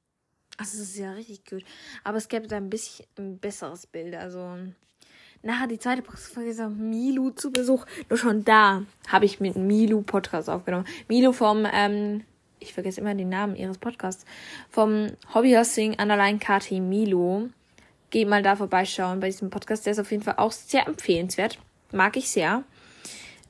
Also, 0.56 0.78
das 0.78 0.88
ist 0.88 0.96
ja 0.96 1.12
richtig 1.12 1.44
gut. 1.44 1.64
Aber 2.04 2.18
es 2.18 2.28
gäbe 2.28 2.46
da 2.46 2.56
ein 2.56 2.70
bisschen 2.70 3.06
ein 3.18 3.38
besseres 3.38 3.86
Bild, 3.86 4.14
also 4.14 4.58
nachher 5.42 5.66
die 5.66 5.78
zweite 5.78 6.02
Podcast-Folge 6.02 6.64
auch 6.64 6.70
Milu 6.70 7.30
zu 7.30 7.50
Besuch. 7.50 7.84
Nur 8.08 8.18
schon 8.18 8.44
da 8.44 8.82
habe 9.08 9.24
ich 9.24 9.40
mit 9.40 9.56
Milu 9.56 10.02
Podcast 10.02 10.48
aufgenommen. 10.48 10.86
Milu 11.08 11.32
vom, 11.32 11.66
ähm, 11.72 12.22
ich 12.58 12.72
vergesse 12.72 13.00
immer 13.00 13.14
den 13.14 13.28
Namen 13.28 13.56
ihres 13.56 13.78
Podcasts, 13.78 14.24
vom 14.70 15.08
Hobbyhosting 15.34 16.00
Underline 16.00 16.38
KT 16.38 16.72
Milu. 16.72 17.48
Geht 18.10 18.28
mal 18.28 18.42
da 18.42 18.56
vorbeischauen 18.56 19.20
bei 19.20 19.28
diesem 19.28 19.50
Podcast. 19.50 19.86
Der 19.86 19.92
ist 19.92 19.98
auf 19.98 20.10
jeden 20.10 20.22
Fall 20.22 20.34
auch 20.36 20.52
sehr 20.52 20.86
empfehlenswert. 20.86 21.58
Mag 21.92 22.16
ich 22.16 22.30
sehr. 22.30 22.62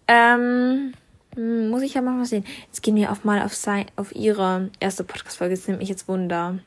Ähm, 0.09 0.93
hm, 1.35 1.71
muss 1.71 1.83
ich 1.83 1.95
ja 1.95 2.03
mal 2.03 2.25
sehen. 2.25 2.45
Jetzt 2.67 2.83
gehen 2.83 2.97
wir 2.97 3.13
auch 3.13 3.25
mal 3.25 3.43
auf, 3.43 3.55
sein, 3.55 3.87
auf 3.97 4.15
ihre 4.15 4.71
erste 4.81 5.05
Podcast-Folge. 5.05 5.55
Das 5.55 5.67
nimmt 5.67 5.81
mich 5.81 5.89
jetzt 5.89 6.09
Wunder. 6.09 6.59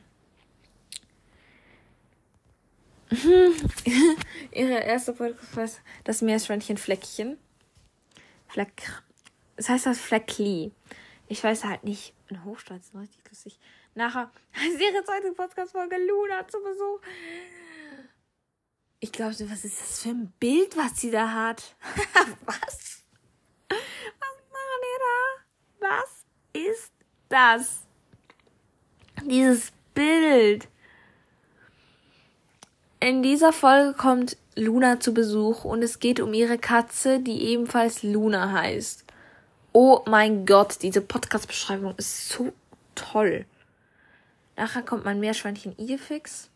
Ihre 4.50 4.80
erste 4.80 5.12
Podcast, 5.12 5.80
das 6.04 6.22
Meerschweinchen 6.22 6.76
Fleckchen. 6.76 7.38
Fleck. 8.48 8.90
Das 9.56 9.68
heißt 9.68 9.86
das 9.86 10.00
Fleckli. 10.00 10.72
Ich 11.28 11.42
weiß 11.42 11.64
halt 11.64 11.84
nicht. 11.84 12.14
In 12.28 12.44
Hochstadt 12.44 12.80
ist 12.80 12.94
richtig 12.94 13.22
lustig. 13.28 13.58
Nachher 13.94 14.30
ist 14.66 14.80
ihre 14.80 15.04
zweite 15.04 15.32
Podcast-Folge 15.32 15.96
Luna 15.96 16.46
zu 16.48 16.58
Besuch. 16.58 17.00
Ich 19.00 19.12
glaube, 19.12 19.34
was 19.50 19.64
ist 19.64 19.80
das 19.80 20.02
für 20.02 20.08
ein 20.10 20.32
Bild, 20.40 20.76
was 20.76 21.00
sie 21.00 21.10
da 21.10 21.30
hat? 21.32 21.76
was? 22.44 23.04
Was 23.68 24.38
machen 24.50 24.80
die 24.82 24.98
da? 25.00 25.88
Was 25.88 26.24
ist 26.52 26.92
das? 27.28 27.82
Dieses 29.22 29.72
Bild. 29.94 30.68
In 33.06 33.22
dieser 33.22 33.52
Folge 33.52 33.96
kommt 33.96 34.36
Luna 34.56 34.98
zu 34.98 35.14
Besuch 35.14 35.62
und 35.64 35.80
es 35.80 36.00
geht 36.00 36.18
um 36.18 36.34
ihre 36.34 36.58
Katze, 36.58 37.20
die 37.20 37.40
ebenfalls 37.40 38.02
Luna 38.02 38.50
heißt. 38.50 39.04
Oh 39.72 40.00
mein 40.06 40.44
Gott, 40.44 40.82
diese 40.82 41.02
Podcast-Beschreibung 41.02 41.94
ist 41.98 42.28
so 42.28 42.52
toll. 42.96 43.44
Nachher 44.56 44.82
kommt 44.82 45.04
mein 45.04 45.20
Meerschweinchen 45.20 45.78
Idefix. 45.78 46.50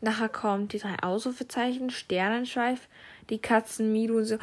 Nachher 0.00 0.28
kommt 0.28 0.72
die 0.72 0.80
drei 0.80 1.00
Ausrufezeichen, 1.00 1.90
Sternenschweif, 1.90 2.88
die 3.30 3.38
Katzen 3.38 3.92
Milu 3.92 4.16
und 4.16 4.24
so. 4.24 4.38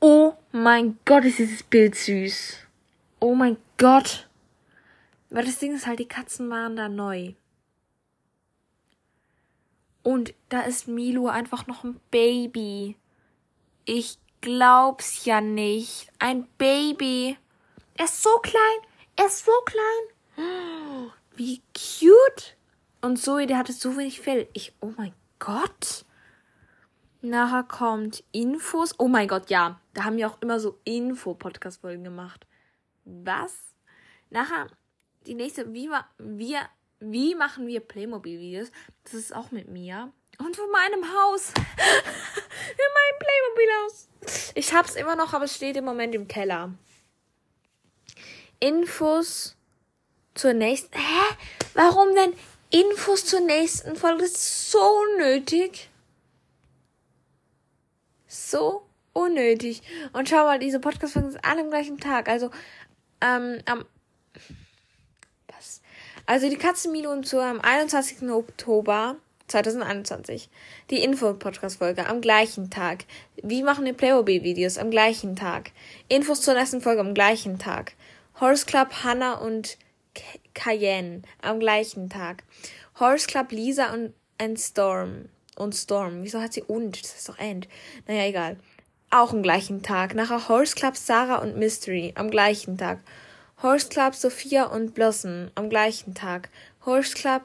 Oh 0.00 0.32
mein 0.52 0.96
Gott, 1.04 1.26
ist 1.26 1.38
dieses 1.38 1.62
Bild 1.62 1.96
süß. 1.96 2.60
Oh 3.20 3.34
mein 3.34 3.58
Gott. 3.76 4.26
Weil 5.28 5.44
das 5.44 5.58
Ding 5.58 5.74
ist 5.74 5.86
halt, 5.86 5.98
die 5.98 6.08
Katzen 6.08 6.48
waren 6.48 6.76
da 6.76 6.88
neu. 6.88 7.34
Und 10.06 10.34
da 10.50 10.60
ist 10.60 10.86
Milo 10.86 11.26
einfach 11.26 11.66
noch 11.66 11.82
ein 11.82 11.98
Baby. 12.12 12.96
Ich 13.86 14.20
glaub's 14.40 15.24
ja 15.24 15.40
nicht. 15.40 16.12
Ein 16.20 16.46
Baby. 16.58 17.36
Er 17.94 18.04
ist 18.04 18.22
so 18.22 18.38
klein. 18.40 18.78
Er 19.16 19.26
ist 19.26 19.44
so 19.44 19.50
klein. 19.64 21.10
Wie 21.34 21.60
cute. 21.74 22.56
Und 23.00 23.16
Zoe, 23.16 23.48
der 23.48 23.58
hatte 23.58 23.72
so 23.72 23.96
wenig 23.96 24.20
Fell. 24.20 24.48
Ich, 24.52 24.76
oh 24.80 24.92
mein 24.96 25.12
Gott. 25.40 26.04
Nachher 27.20 27.64
kommt 27.64 28.22
Infos. 28.30 28.94
Oh 28.98 29.08
mein 29.08 29.26
Gott, 29.26 29.50
ja. 29.50 29.80
Da 29.92 30.04
haben 30.04 30.18
wir 30.18 30.28
auch 30.28 30.40
immer 30.40 30.60
so 30.60 30.78
Info-Podcast-Folgen 30.84 32.04
gemacht. 32.04 32.46
Was? 33.04 33.74
Nachher, 34.30 34.68
die 35.26 35.34
nächste, 35.34 35.72
wie 35.72 35.88
wir, 35.88 36.04
wir 36.18 36.60
wie 37.00 37.34
machen 37.34 37.66
wir 37.66 37.80
Playmobil-Videos? 37.80 38.70
Das 39.04 39.14
ist 39.14 39.34
auch 39.34 39.50
mit 39.50 39.68
mir. 39.68 40.12
Und 40.38 40.56
von 40.56 40.70
meinem 40.70 41.04
Haus. 41.04 41.52
in 41.56 42.90
meinem 42.94 43.18
Playmobil-Haus. 43.18 44.08
Ich 44.54 44.72
hab's 44.72 44.96
immer 44.96 45.16
noch, 45.16 45.32
aber 45.32 45.44
es 45.44 45.54
steht 45.54 45.76
im 45.76 45.84
Moment 45.84 46.14
im 46.14 46.28
Keller. 46.28 46.74
Infos 48.60 49.56
zur 50.34 50.52
nächsten. 50.52 50.96
Hä? 50.96 51.36
Warum 51.74 52.14
denn 52.14 52.32
Infos 52.70 53.24
zur 53.24 53.40
nächsten 53.40 53.96
Folge? 53.96 54.22
Das 54.22 54.32
ist 54.32 54.70
so 54.70 54.80
unnötig. 55.14 55.90
So 58.26 58.86
unnötig. 59.12 59.82
Und 60.12 60.28
schau 60.28 60.44
mal, 60.44 60.58
diese 60.58 60.80
Podcast-Folgen 60.80 61.32
sind 61.32 61.44
alle 61.44 61.62
am 61.62 61.70
gleichen 61.70 61.98
Tag. 61.98 62.28
Also, 62.28 62.50
ähm, 63.20 63.60
am 63.66 63.84
also 66.26 66.50
die 66.50 66.56
Katze 66.56 66.90
Milo 66.90 67.10
und 67.10 67.26
Zoo 67.26 67.38
am 67.38 67.60
21. 67.60 68.28
Oktober 68.30 69.16
2021. 69.46 70.48
Die 70.90 71.02
Info-Podcast-Folge 71.02 72.06
am 72.06 72.20
gleichen 72.20 72.68
Tag. 72.68 73.04
Wie 73.42 73.62
machen 73.62 73.84
wir 73.84 73.92
Playmobil-Videos 73.92 74.76
am 74.78 74.90
gleichen 74.90 75.36
Tag. 75.36 75.70
Infos 76.08 76.42
zur 76.42 76.54
nächsten 76.54 76.80
Folge 76.80 77.00
am 77.00 77.14
gleichen 77.14 77.58
Tag. 77.58 77.92
Horse 78.40 78.66
Club 78.66 79.04
Hannah 79.04 79.34
und 79.34 79.78
Cayenne 80.54 81.22
am 81.42 81.60
gleichen 81.60 82.10
Tag. 82.10 82.42
Horse 82.98 83.28
Club 83.28 83.52
Lisa 83.52 83.92
und, 83.92 84.12
and 84.38 84.58
Storm. 84.58 85.28
Und 85.54 85.74
Storm. 85.74 86.24
Wieso 86.24 86.40
hat 86.40 86.52
sie 86.52 86.62
und? 86.62 87.00
Das 87.02 87.14
ist 87.14 87.28
doch 87.28 87.38
End. 87.38 87.68
Naja, 88.08 88.26
egal. 88.26 88.56
Auch 89.10 89.32
am 89.32 89.42
gleichen 89.42 89.82
Tag. 89.82 90.16
Nachher 90.16 90.48
Horse 90.48 90.74
Club 90.74 90.96
Sarah 90.96 91.36
und 91.36 91.56
Mystery 91.56 92.12
am 92.16 92.30
gleichen 92.30 92.76
Tag. 92.76 92.98
Horse 93.62 93.88
Club 93.88 94.14
Sophia 94.14 94.64
und 94.64 94.92
Blossom 94.92 95.50
am 95.54 95.70
gleichen 95.70 96.14
Tag. 96.14 96.50
Horse 96.84 97.14
Club 97.14 97.42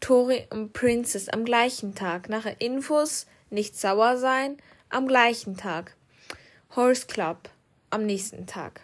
Tori 0.00 0.46
und 0.50 0.74
Princess 0.74 1.30
am 1.30 1.46
gleichen 1.46 1.94
Tag. 1.94 2.28
Nachher 2.28 2.60
Infos, 2.60 3.26
nicht 3.48 3.74
sauer 3.74 4.18
sein, 4.18 4.58
am 4.90 5.08
gleichen 5.08 5.56
Tag. 5.56 5.96
Horse 6.74 7.06
Club 7.06 7.48
am 7.88 8.04
nächsten 8.04 8.46
Tag. 8.46 8.82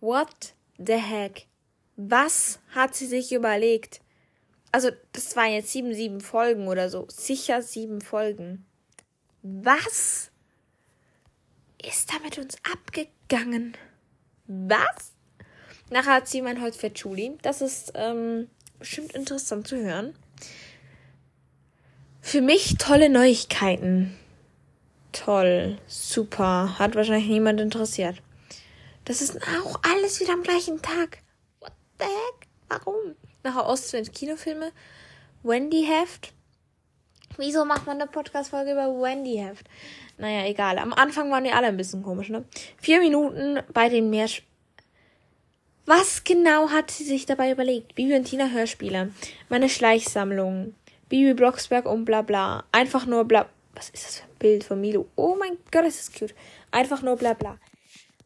What 0.00 0.54
the 0.76 0.96
heck? 0.96 1.46
Was 1.96 2.58
hat 2.74 2.94
sie 2.94 3.06
sich 3.06 3.32
überlegt? 3.32 4.02
Also, 4.72 4.90
das 5.12 5.36
waren 5.36 5.52
jetzt 5.52 5.72
sieben, 5.72 5.94
sieben 5.94 6.20
Folgen 6.20 6.68
oder 6.68 6.90
so. 6.90 7.06
Sicher 7.08 7.62
sieben 7.62 8.02
Folgen. 8.02 8.66
Was 9.42 10.30
ist 11.82 12.12
da 12.12 12.18
mit 12.22 12.38
uns 12.38 12.56
abgegangen? 12.70 13.76
Was? 14.46 15.12
Nachher 15.92 16.14
hat 16.14 16.28
sie 16.28 16.40
mein 16.40 16.62
Holz 16.62 16.76
für 16.76 16.86
Julie. 16.88 17.36
Das 17.42 17.60
ist 17.60 17.92
ähm, 17.94 18.48
bestimmt 18.78 19.12
interessant 19.12 19.68
zu 19.68 19.76
hören. 19.76 20.14
Für 22.22 22.40
mich 22.40 22.76
tolle 22.78 23.10
Neuigkeiten. 23.10 24.16
Toll, 25.12 25.78
super. 25.86 26.78
Hat 26.78 26.94
wahrscheinlich 26.94 27.28
niemand 27.28 27.60
interessiert. 27.60 28.22
Das 29.04 29.20
ist 29.20 29.36
auch 29.36 29.80
alles 29.82 30.18
wieder 30.20 30.32
am 30.32 30.42
gleichen 30.42 30.80
Tag. 30.80 31.18
What 31.60 31.72
the 31.98 32.06
heck? 32.06 32.48
Warum? 32.68 33.14
Nachher 33.42 33.66
Ostwind 33.66 34.14
Kinofilme. 34.14 34.72
Wendy 35.42 35.84
Heft. 35.84 36.32
Wieso 37.36 37.66
macht 37.66 37.86
man 37.86 38.00
eine 38.00 38.10
Podcast-Folge 38.10 38.72
über 38.72 38.88
Wendy 38.88 39.36
Heft? 39.36 39.66
Naja, 40.16 40.46
egal. 40.46 40.78
Am 40.78 40.94
Anfang 40.94 41.30
waren 41.30 41.44
die 41.44 41.52
alle 41.52 41.66
ein 41.66 41.76
bisschen 41.76 42.02
komisch, 42.02 42.30
ne? 42.30 42.44
Vier 42.78 43.00
Minuten 43.00 43.60
bei 43.74 43.90
den 43.90 44.08
Meer. 44.08 44.28
Was 45.84 46.22
genau 46.22 46.70
hat 46.70 46.92
sie 46.92 47.02
sich 47.02 47.26
dabei 47.26 47.50
überlegt? 47.50 47.96
Bibi 47.96 48.14
und 48.14 48.24
Tina 48.24 48.48
Hörspiele. 48.48 49.12
Meine 49.48 49.68
Schleichsammlung. 49.68 50.74
Bibi 51.08 51.34
Blocksberg 51.34 51.86
und 51.86 52.04
bla 52.04 52.22
bla. 52.22 52.64
Einfach 52.70 53.04
nur 53.04 53.24
bla. 53.24 53.48
Was 53.74 53.90
ist 53.90 54.06
das 54.06 54.16
für 54.18 54.24
ein 54.24 54.38
Bild 54.38 54.64
von 54.64 54.80
Milo? 54.80 55.08
Oh 55.16 55.34
mein 55.38 55.58
Gott, 55.72 55.84
das 55.84 55.98
ist 55.98 56.16
cute. 56.16 56.34
Einfach 56.70 57.02
nur 57.02 57.16
bla 57.16 57.34
bla. 57.34 57.58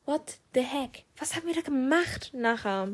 What 0.05 0.39
the 0.55 0.61
heck? 0.61 1.05
Was 1.19 1.35
haben 1.35 1.47
wir 1.47 1.55
da 1.55 1.63
gemacht 1.63 2.31
nachher? 2.35 2.89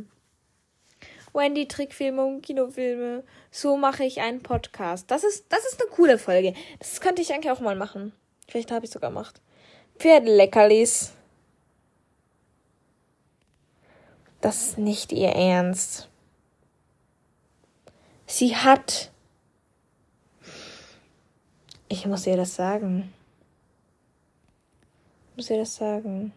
Wendy 1.35 1.66
Trickfilme 1.66 2.25
und 2.25 2.42
Kinofilme. 2.42 3.25
So 3.50 3.76
mache 3.76 4.04
ich 4.04 4.21
einen 4.21 4.42
Podcast. 4.42 5.11
Das 5.11 5.25
ist, 5.25 5.47
das 5.49 5.64
ist 5.64 5.81
eine 5.81 5.90
coole 5.90 6.19
Folge. 6.19 6.54
Das 6.78 7.00
könnte 7.00 7.21
ich 7.21 7.33
eigentlich 7.33 7.50
auch 7.50 7.61
mal 7.61 7.75
machen. 7.76 8.12
Vielleicht 8.49 8.71
habe 8.71 8.85
ich 8.85 8.92
sogar 8.92 9.11
gemacht. 9.11 9.40
Pferdeleckerlis. 9.99 11.14
Das 14.42 14.70
ist 14.70 14.78
nicht 14.78 15.12
ihr 15.12 15.30
Ernst. 15.30 16.08
Sie 18.26 18.56
hat. 18.56 19.12
Ich 21.88 22.06
muss 22.06 22.26
ihr 22.26 22.37
das 22.37 22.56
sagen. 22.56 23.14
Ich 25.30 25.37
muss 25.37 25.49
ihr 25.49 25.58
das 25.58 25.76
sagen. 25.76 26.32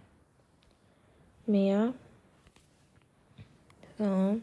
Mehr. 1.47 1.95
So. 3.97 4.39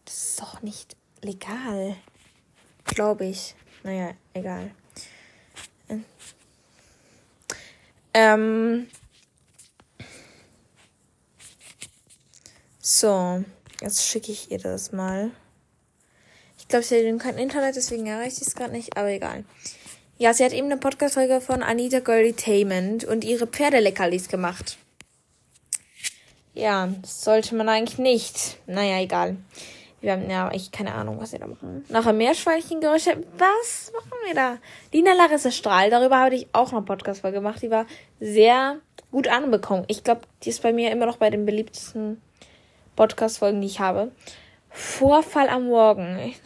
Das 0.05 0.15
ist 0.15 0.41
doch 0.41 0.61
nicht 0.61 0.95
legal. 1.21 1.95
Glaube 2.85 3.25
ich. 3.25 3.55
Naja, 3.83 4.13
egal. 4.33 4.71
Ähm. 8.13 8.87
So, 12.79 13.43
jetzt 13.81 14.05
schicke 14.05 14.31
ich 14.31 14.51
ihr 14.51 14.59
das 14.59 14.91
mal. 14.91 15.31
Ich 16.57 16.67
glaube, 16.67 16.83
sie 16.83 17.11
hat 17.11 17.19
kein 17.19 17.37
Internet, 17.37 17.75
deswegen 17.75 18.07
erreiche 18.07 18.41
ich 18.41 18.47
es 18.47 18.55
gerade 18.55 18.71
nicht, 18.71 18.97
aber 18.97 19.09
egal. 19.09 19.45
Ja, 20.21 20.35
sie 20.35 20.45
hat 20.45 20.53
eben 20.53 20.67
eine 20.67 20.77
Podcast-Folge 20.77 21.41
von 21.41 21.63
Anita 21.63 21.99
Girlitainment 21.99 23.05
und 23.05 23.23
ihre 23.23 23.47
Pferdeleckerlis 23.47 24.27
gemacht. 24.27 24.77
Ja, 26.53 26.89
sollte 27.03 27.55
man 27.55 27.67
eigentlich 27.67 27.97
nicht. 27.97 28.59
Naja, 28.67 29.01
egal. 29.01 29.37
Wir 29.99 30.11
haben 30.11 30.29
ja 30.29 30.51
ich 30.53 30.71
keine 30.71 30.93
Ahnung, 30.93 31.19
was 31.19 31.31
wir 31.31 31.39
da 31.39 31.47
machen. 31.47 31.85
Nachher 31.89 32.13
Meerschweinchengeräusche. 32.13 33.17
Was 33.39 33.91
machen 33.95 34.11
wir 34.27 34.35
da? 34.35 34.57
Lina 34.93 35.13
Larissa 35.13 35.49
Strahl, 35.49 35.89
darüber 35.89 36.19
habe 36.19 36.35
ich 36.35 36.47
auch 36.53 36.71
noch 36.71 36.85
Podcast-Folge 36.85 37.37
gemacht. 37.37 37.63
Die 37.63 37.71
war 37.71 37.87
sehr 38.19 38.77
gut 39.11 39.27
anbekommen. 39.27 39.85
Ich 39.87 40.03
glaube, 40.03 40.21
die 40.43 40.49
ist 40.49 40.61
bei 40.61 40.71
mir 40.71 40.91
immer 40.91 41.07
noch 41.07 41.17
bei 41.17 41.31
den 41.31 41.47
beliebtesten 41.47 42.21
Podcast-Folgen, 42.95 43.59
die 43.59 43.65
ich 43.65 43.79
habe. 43.79 44.11
Vorfall 44.69 45.49
am 45.49 45.65
Morgen. 45.65 46.19
Ich 46.19 46.39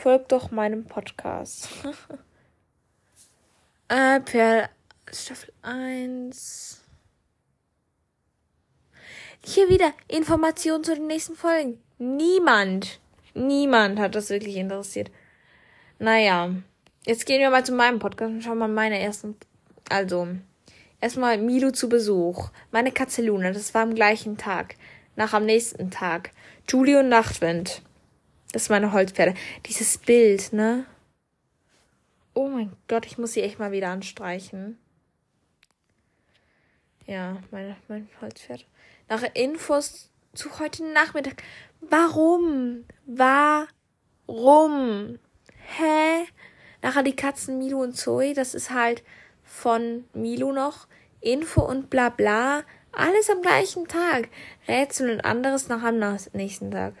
Folgt 0.00 0.30
doch 0.30 0.52
meinem 0.52 0.84
Podcast. 0.84 1.68
äh, 3.88 4.20
per 4.20 4.70
Staffel 5.12 5.52
1. 5.62 6.84
Hier 9.44 9.68
wieder 9.68 9.92
Informationen 10.06 10.84
zu 10.84 10.94
den 10.94 11.08
nächsten 11.08 11.34
Folgen. 11.34 11.82
Niemand, 11.98 13.00
niemand 13.34 13.98
hat 13.98 14.14
das 14.14 14.30
wirklich 14.30 14.54
interessiert. 14.54 15.10
Naja, 15.98 16.54
jetzt 17.04 17.26
gehen 17.26 17.40
wir 17.40 17.50
mal 17.50 17.66
zu 17.66 17.72
meinem 17.72 17.98
Podcast 17.98 18.30
und 18.30 18.42
schauen 18.42 18.58
mal 18.58 18.68
meine 18.68 19.00
ersten. 19.00 19.36
Also, 19.90 20.28
erstmal 21.00 21.38
Milo 21.38 21.72
zu 21.72 21.88
Besuch. 21.88 22.50
Meine 22.70 22.92
Katze 22.92 23.22
Luna, 23.22 23.50
das 23.50 23.74
war 23.74 23.82
am 23.82 23.96
gleichen 23.96 24.36
Tag. 24.36 24.76
Nach 25.16 25.32
am 25.32 25.44
nächsten 25.44 25.90
Tag. 25.90 26.30
Julie 26.68 27.00
und 27.00 27.08
Nachtwind. 27.08 27.82
Das 28.52 28.68
meine 28.68 28.92
Holzpferde. 28.92 29.34
Dieses 29.66 29.98
Bild, 29.98 30.52
ne? 30.52 30.86
Oh 32.34 32.48
mein 32.48 32.76
Gott, 32.86 33.04
ich 33.04 33.18
muss 33.18 33.32
sie 33.32 33.42
echt 33.42 33.58
mal 33.58 33.72
wieder 33.72 33.88
anstreichen. 33.88 34.78
Ja, 37.06 37.42
meine, 37.50 37.76
mein 37.88 38.08
Holzpferd. 38.20 38.66
Nachher 39.08 39.34
Infos 39.34 40.10
zu 40.34 40.58
heute 40.58 40.84
Nachmittag. 40.92 41.42
Warum? 41.80 42.84
Warum? 43.06 45.18
Hä? 45.76 46.26
Nachher 46.82 47.02
die 47.02 47.16
Katzen 47.16 47.58
Milo 47.58 47.82
und 47.82 47.96
Zoe. 47.96 48.34
Das 48.34 48.54
ist 48.54 48.70
halt 48.70 49.02
von 49.42 50.04
Milo 50.12 50.52
noch. 50.52 50.86
Info 51.20 51.62
und 51.62 51.90
bla 51.90 52.08
bla. 52.08 52.62
Alles 52.92 53.30
am 53.30 53.42
gleichen 53.42 53.88
Tag. 53.88 54.28
Rätsel 54.66 55.10
und 55.10 55.22
anderes 55.22 55.68
nach 55.68 55.82
am 55.82 55.98
nächsten 56.32 56.70
Tag. 56.70 56.94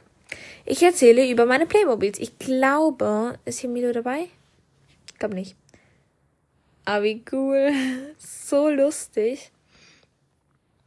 Ich 0.64 0.82
erzähle 0.82 1.28
über 1.30 1.46
meine 1.46 1.66
Playmobils. 1.66 2.18
Ich 2.18 2.38
glaube, 2.38 3.38
ist 3.44 3.60
hier 3.60 3.70
Milo 3.70 3.92
dabei? 3.92 4.28
Ich 5.06 5.18
glaube 5.18 5.34
nicht. 5.34 5.56
Aber 6.84 7.04
wie 7.04 7.22
cool. 7.32 7.72
So 8.18 8.68
lustig. 8.68 9.50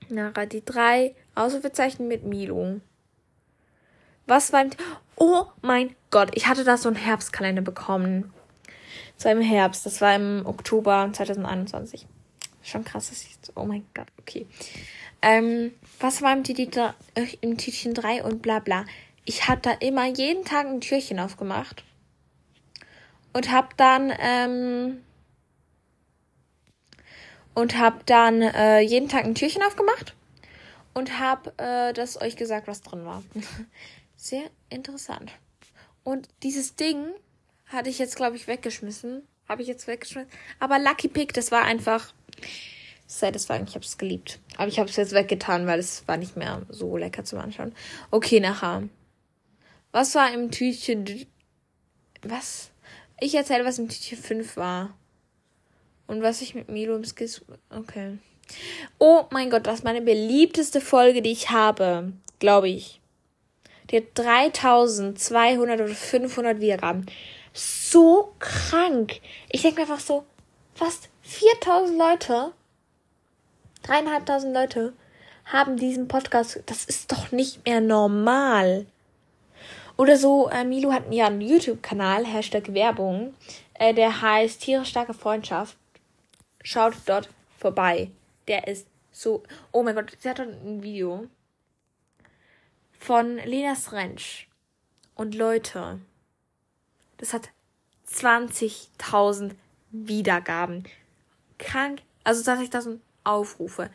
Nara, 0.10 0.46
die 0.46 0.64
drei 0.64 1.16
Ausrufezeichen 1.36 2.08
mit 2.08 2.24
Milo. 2.24 2.82
Was 4.28 4.52
war 4.52 4.62
im... 4.64 4.72
Oh 5.16 5.46
mein 5.62 5.96
Gott, 6.10 6.32
ich 6.36 6.48
hatte 6.48 6.64
da 6.64 6.78
so 6.78 6.90
einen 6.90 6.96
Herbstkalender 6.96 7.62
bekommen. 7.62 8.34
So 9.18 9.30
im 9.30 9.42
Herbst. 9.42 9.86
Das 9.86 10.02
war 10.02 10.16
im 10.16 10.44
Oktober 10.46 11.10
2021. 11.14 12.08
Schon 12.64 12.84
krass, 12.84 13.10
das 13.10 13.22
ist. 13.24 13.52
Oh 13.56 13.66
mein 13.66 13.86
Gott, 13.94 14.08
okay. 14.20 14.48
Ähm, 15.22 15.72
was 16.00 16.22
war 16.22 16.34
im, 16.34 16.44
Tütchen, 16.44 16.94
im 17.42 17.58
Tütchen 17.58 17.94
3 17.94 18.24
und 18.24 18.42
bla 18.42 18.60
bla 18.60 18.86
ich 19.26 19.48
habe 19.48 19.62
da 19.62 19.72
immer 19.72 20.06
jeden 20.06 20.46
Tag 20.46 20.68
ein 20.68 20.82
Türchen 20.82 21.20
aufgemacht 21.20 21.84
und 23.34 23.52
habe 23.52 23.70
dann 23.78 24.14
ähm, 24.20 25.04
und 27.54 27.78
habe 27.78 28.00
dann 28.06 28.42
äh, 28.42 28.80
jeden 28.80 29.10
Tag 29.10 29.26
ein 29.26 29.36
Türchen 29.36 29.64
aufgemacht 29.64 30.16
und 30.94 31.20
habe 31.20 31.54
äh, 31.58 31.94
das 31.94 32.20
euch 32.20 32.36
gesagt, 32.36 32.68
was 32.68 32.82
drin 32.82 33.06
war. 33.06 33.24
Sehr 34.16 34.44
interessant. 34.70 35.32
Und 36.04 36.28
dieses 36.44 36.76
Ding 36.76 37.06
hatte 37.68 37.90
ich 37.90 38.00
jetzt, 38.00 38.16
glaube 38.16 38.36
ich, 38.36 38.48
weggeschmissen. 38.48 39.28
Habe 39.48 39.62
ich 39.62 39.68
jetzt 39.68 39.88
weggeschmissen. 39.88 40.30
Aber 40.60 40.80
Lucky 40.80 41.08
Pick, 41.08 41.34
das 41.34 41.52
war 41.52 41.64
einfach 41.64 42.14
satisfying. 43.08 43.66
Ich 43.68 43.76
habe 43.76 43.86
es 43.86 43.98
geliebt. 43.98 44.40
Aber 44.58 44.68
ich 44.68 44.80
habe 44.80 44.90
es 44.90 44.96
jetzt 44.96 45.14
weggetan, 45.14 45.68
weil 45.68 45.80
es 45.80 46.08
war 46.08 46.18
nicht 46.18 46.38
mehr 46.38 46.62
so 46.70 46.98
lecker 46.98 47.24
zum 47.24 47.40
Anschauen. 47.40 47.74
Okay, 48.10 48.40
nachher. 48.40 48.84
Was 49.92 50.16
war 50.16 50.34
im 50.34 50.52
Tütchen? 50.52 51.26
Was? 52.24 52.72
Ich 53.20 53.36
erzähle, 53.36 53.66
was 53.66 53.80
im 53.80 53.90
Tütchen 53.90 54.18
5 54.18 54.58
war. 54.58 54.98
Und 56.08 56.22
was 56.22 56.42
ich 56.42 56.56
mit 56.56 56.70
Milo 56.70 56.96
im 56.96 57.06
Skis. 57.06 57.42
Okay. 57.70 58.18
Oh 59.00 59.26
mein 59.30 59.50
Gott, 59.50 59.68
das 59.68 59.80
ist 59.80 59.84
meine 59.84 60.02
beliebteste 60.02 60.82
Folge, 60.82 61.22
die 61.22 61.32
ich 61.32 61.52
habe. 61.52 62.14
Glaube 62.40 62.70
ich. 62.70 63.00
Die 63.90 63.98
hat 63.98 64.04
3200 64.16 65.82
oder 65.82 65.94
500 65.94 66.60
Wiedergaben. 66.60 67.06
So 67.54 68.34
krank. 68.40 69.20
Ich 69.50 69.62
denke 69.62 69.82
mir 69.82 69.88
einfach 69.88 70.00
so, 70.00 70.26
fast 70.74 71.10
4000 71.22 71.98
Leute, 71.98 72.54
dreieinhalbtausend 73.84 74.54
Leute 74.54 74.94
haben 75.46 75.78
diesen 75.78 76.08
Podcast. 76.08 76.62
Das 76.66 76.86
ist 76.86 77.12
doch 77.12 77.32
nicht 77.32 77.66
mehr 77.66 77.82
normal. 77.82 78.86
Oder 79.98 80.18
so, 80.18 80.50
äh, 80.50 80.64
Milo 80.64 80.92
hat 80.92 81.12
ja 81.12 81.28
einen 81.28 81.42
YouTube-Kanal, 81.42 82.26
Hashtag 82.26 82.74
Werbung, 82.74 83.34
äh, 83.74 83.94
der 83.94 84.22
heißt 84.22 84.62
Tiere 84.62 84.86
starke 84.86 85.14
Freundschaft. 85.14 85.78
Schaut 86.64 86.94
dort 87.06 87.30
vorbei. 87.58 88.12
Der 88.48 88.68
ist 88.68 88.88
so. 89.12 89.44
Oh 89.72 89.84
mein 89.84 89.96
Gott, 89.96 90.16
sie 90.20 90.30
hat 90.30 90.40
dort 90.40 90.50
ein 90.50 90.84
Video 90.84 91.28
von 93.00 93.38
Lena 93.38 93.76
Rentsch. 93.92 94.48
Und 95.16 95.36
Leute, 95.36 96.00
das 97.18 97.34
hat 97.34 97.50
20.000 98.08 99.56
Wiedergaben. 99.92 100.88
Krank. 101.58 102.02
Also 102.24 102.50
20.000 102.50 103.00
Aufrufe. 103.24 103.90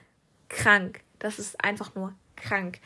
Krank. 0.48 1.00
Das 1.18 1.38
ist 1.38 1.62
einfach 1.64 1.94
nur 1.94 2.14
krank. 2.36 2.80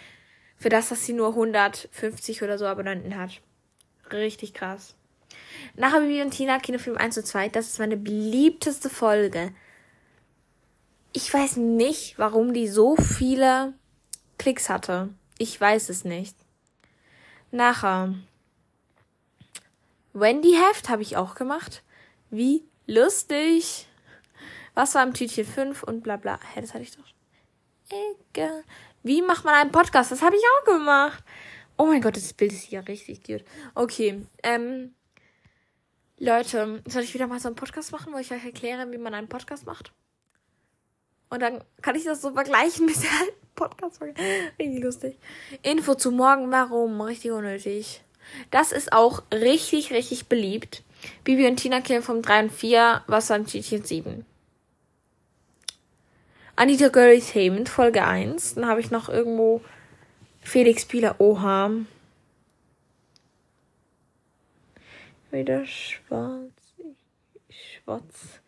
Für 0.60 0.68
das, 0.68 0.90
dass 0.90 1.06
sie 1.06 1.14
nur 1.14 1.28
150 1.28 2.42
oder 2.42 2.58
so 2.58 2.66
Abonnenten 2.66 3.16
hat. 3.16 3.40
Richtig 4.12 4.52
krass. 4.52 4.94
Nachher 5.74 6.00
Bibi 6.00 6.20
und 6.20 6.32
Tina, 6.32 6.58
Kinofilm 6.58 6.98
1 6.98 7.16
und 7.16 7.26
2, 7.26 7.48
das 7.48 7.68
ist 7.68 7.78
meine 7.78 7.96
beliebteste 7.96 8.90
Folge. 8.90 9.54
Ich 11.12 11.32
weiß 11.32 11.56
nicht, 11.56 12.18
warum 12.18 12.52
die 12.52 12.68
so 12.68 12.94
viele 12.96 13.72
Klicks 14.36 14.68
hatte. 14.68 15.08
Ich 15.38 15.58
weiß 15.58 15.88
es 15.88 16.04
nicht. 16.04 16.36
Nachher. 17.50 18.14
Wendy 20.12 20.52
Heft 20.52 20.90
habe 20.90 21.00
ich 21.00 21.16
auch 21.16 21.36
gemacht. 21.36 21.82
Wie 22.28 22.64
lustig. 22.86 23.86
Was 24.74 24.94
war 24.94 25.04
im 25.04 25.14
Tütchen 25.14 25.46
5 25.46 25.82
und 25.84 26.02
bla 26.02 26.16
bla. 26.16 26.38
Hä, 26.52 26.60
das 26.60 26.74
hatte 26.74 26.82
ich 26.82 26.94
doch. 26.94 27.04
Egal. 28.32 28.62
Wie 29.02 29.22
macht 29.22 29.44
man 29.44 29.54
einen 29.54 29.72
Podcast? 29.72 30.12
Das 30.12 30.22
habe 30.22 30.36
ich 30.36 30.42
auch 30.42 30.72
gemacht. 30.72 31.24
Oh 31.76 31.86
mein 31.86 32.02
Gott, 32.02 32.16
das 32.16 32.32
Bild 32.34 32.52
ist 32.52 32.64
hier 32.64 32.86
richtig 32.86 33.24
gut. 33.24 33.44
Okay, 33.74 34.26
ähm, 34.42 34.94
Leute, 36.18 36.82
soll 36.86 37.02
ich 37.02 37.14
wieder 37.14 37.26
mal 37.26 37.40
so 37.40 37.48
einen 37.48 37.56
Podcast 37.56 37.92
machen, 37.92 38.12
wo 38.12 38.18
ich 38.18 38.30
euch 38.30 38.44
erkläre, 38.44 38.90
wie 38.92 38.98
man 38.98 39.14
einen 39.14 39.28
Podcast 39.28 39.64
macht? 39.64 39.92
Und 41.30 41.40
dann 41.40 41.64
kann 41.80 41.94
ich 41.94 42.04
das 42.04 42.20
so 42.20 42.32
vergleichen 42.32 42.84
mit 42.86 43.02
der 43.02 43.10
alten 43.20 43.46
Podcast-Folge. 43.54 44.20
Richtig 44.58 44.82
lustig. 44.82 45.18
Info 45.62 45.94
zu 45.94 46.10
morgen, 46.10 46.50
warum? 46.50 47.00
Richtig 47.00 47.30
unnötig. 47.30 48.02
Das 48.50 48.72
ist 48.72 48.92
auch 48.92 49.22
richtig, 49.32 49.92
richtig 49.92 50.26
beliebt. 50.28 50.82
Bibi 51.24 51.46
und 51.46 51.56
Tina 51.56 51.80
killen 51.80 52.02
vom 52.02 52.20
3 52.20 52.44
und 52.44 52.52
4, 52.52 53.04
Wasser 53.06 53.36
und 53.36 53.50
Tütchen 53.50 53.84
7. 53.84 54.26
Anita 56.60 56.90
Girlys 56.90 57.34
Hammond, 57.34 57.70
Folge 57.70 58.04
1. 58.04 58.56
Dann 58.56 58.66
habe 58.66 58.80
ich 58.80 58.90
noch 58.90 59.08
irgendwo 59.08 59.62
Felix 60.42 60.84
Bieler, 60.84 61.18
Oha. 61.18 61.70
Wieder 65.30 65.64
schwarz. 65.64 66.52
Schwarz. 67.48 68.40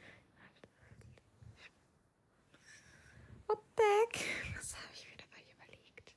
What 3.47 3.61
the 3.79 3.83
heck? 3.83 4.27
Was 4.59 4.75
habe 4.75 4.93
ich 4.93 5.07
mir 5.09 5.17
dabei 5.17 5.43
überlegt? 5.51 6.13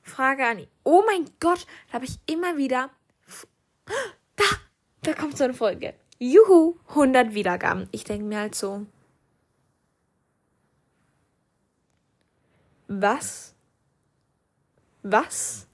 Frage 0.00 0.46
an 0.46 0.60
ihn. 0.60 0.68
Oh 0.84 1.02
mein 1.06 1.28
Gott, 1.38 1.66
da 1.88 1.92
habe 1.92 2.06
ich 2.06 2.18
immer 2.24 2.56
wieder. 2.56 2.88
Da! 4.36 4.44
Da 5.02 5.12
kommt 5.12 5.36
so 5.36 5.44
eine 5.44 5.52
Folge. 5.52 5.92
Juhu, 6.18 6.78
100 6.88 7.34
Wiedergaben. 7.34 7.90
Ich 7.92 8.04
denke 8.04 8.24
mir 8.24 8.38
halt 8.38 8.54
so. 8.54 8.86
Was? 13.00 13.54
Was? 15.02 15.66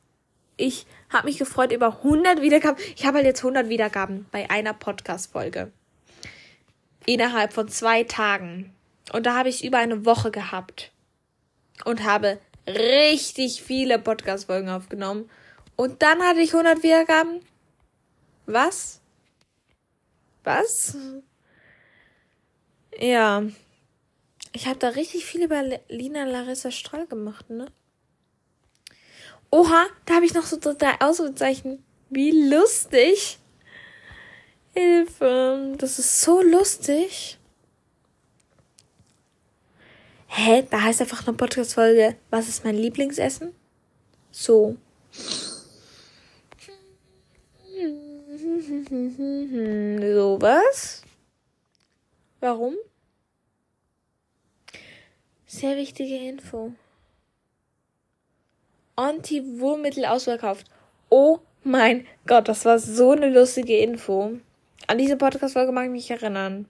Ich 0.56 0.86
habe 1.08 1.26
mich 1.26 1.38
gefreut 1.38 1.70
über 1.70 1.98
100 1.98 2.42
Wiedergaben. 2.42 2.82
Ich 2.96 3.06
habe 3.06 3.18
halt 3.18 3.26
jetzt 3.26 3.40
100 3.44 3.68
Wiedergaben 3.68 4.26
bei 4.32 4.50
einer 4.50 4.74
Podcast-Folge. 4.74 5.70
Innerhalb 7.06 7.52
von 7.52 7.68
zwei 7.68 8.02
Tagen. 8.02 8.74
Und 9.12 9.26
da 9.26 9.36
habe 9.36 9.48
ich 9.48 9.64
über 9.64 9.78
eine 9.78 10.04
Woche 10.04 10.32
gehabt. 10.32 10.90
Und 11.84 12.02
habe 12.02 12.40
richtig 12.66 13.62
viele 13.62 14.00
Podcast-Folgen 14.00 14.68
aufgenommen. 14.68 15.30
Und 15.76 16.02
dann 16.02 16.22
hatte 16.22 16.40
ich 16.40 16.52
100 16.52 16.82
Wiedergaben. 16.82 17.40
Was? 18.46 19.00
Was? 20.42 20.96
Ja. 22.98 23.44
Ich 24.52 24.66
habe 24.66 24.78
da 24.78 24.88
richtig 24.90 25.24
viel 25.24 25.44
über 25.44 25.62
Lina 25.88 26.24
Larissa 26.24 26.70
Strahl 26.70 27.06
gemacht, 27.06 27.48
ne? 27.48 27.66
Oha, 29.50 29.86
da 30.06 30.14
habe 30.14 30.26
ich 30.26 30.34
noch 30.34 30.44
so 30.44 30.58
drei 30.58 31.00
Ausrufezeichen. 31.00 31.84
Wie 32.10 32.30
lustig. 32.30 33.38
Hilfe, 34.74 35.74
das 35.78 35.98
ist 35.98 36.20
so 36.22 36.42
lustig. 36.42 37.38
Hä? 40.28 40.66
Da 40.70 40.82
heißt 40.82 41.02
einfach 41.02 41.26
eine 41.26 41.36
Podcast-Folge, 41.36 42.16
was 42.30 42.48
ist 42.48 42.64
mein 42.64 42.76
Lieblingsessen? 42.76 43.54
So. 44.30 44.76
So 48.92 50.38
was? 50.40 51.02
Warum? 52.40 52.74
Sehr 55.62 55.76
wichtige 55.76 56.16
Info. 56.16 56.72
Anti-Wurmmittel 58.96 60.06
ausverkauft. 60.06 60.66
Oh 61.08 61.38
mein 61.62 62.04
Gott, 62.26 62.48
das 62.48 62.64
war 62.64 62.80
so 62.80 63.12
eine 63.12 63.30
lustige 63.30 63.78
Info. 63.78 64.40
An 64.88 64.98
diese 64.98 65.16
Podcast-Folge 65.16 65.70
mag 65.70 65.84
ich 65.84 65.92
mich 65.92 66.10
erinnern. 66.10 66.66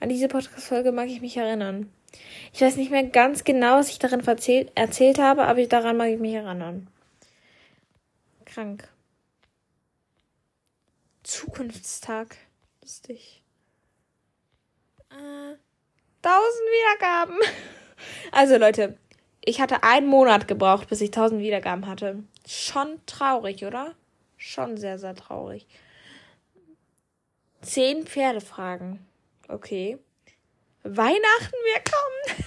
An 0.00 0.08
diese 0.08 0.28
Podcast-Folge 0.28 0.92
mag 0.92 1.08
ich 1.08 1.20
mich 1.20 1.36
erinnern. 1.36 1.92
Ich 2.54 2.62
weiß 2.62 2.76
nicht 2.76 2.90
mehr 2.90 3.04
ganz 3.04 3.44
genau, 3.44 3.76
was 3.76 3.90
ich 3.90 3.98
darin 3.98 4.26
erzählt, 4.26 4.72
erzählt 4.74 5.18
habe, 5.18 5.44
aber 5.44 5.66
daran 5.66 5.98
mag 5.98 6.08
ich 6.08 6.20
mich 6.20 6.32
erinnern. 6.32 6.88
Krank. 8.46 8.88
Zukunftstag. 11.22 12.38
Lustig. 12.80 13.42
Äh, 15.10 15.56
1000 16.22 16.38
Wiedergaben. 16.70 17.38
Also 18.32 18.56
Leute, 18.56 18.98
ich 19.44 19.60
hatte 19.60 19.84
einen 19.84 20.08
Monat 20.08 20.48
gebraucht, 20.48 20.88
bis 20.88 21.00
ich 21.00 21.10
1000 21.10 21.40
Wiedergaben 21.40 21.86
hatte. 21.86 22.24
Schon 22.46 23.00
traurig, 23.06 23.64
oder? 23.64 23.94
Schon 24.36 24.76
sehr, 24.76 24.98
sehr 24.98 25.14
traurig. 25.14 25.68
Zehn 27.60 28.04
Pferdefragen. 28.04 29.06
Okay. 29.46 29.98
Weihnachten, 30.82 31.56
wir 31.64 31.82
kommen. 31.92 32.44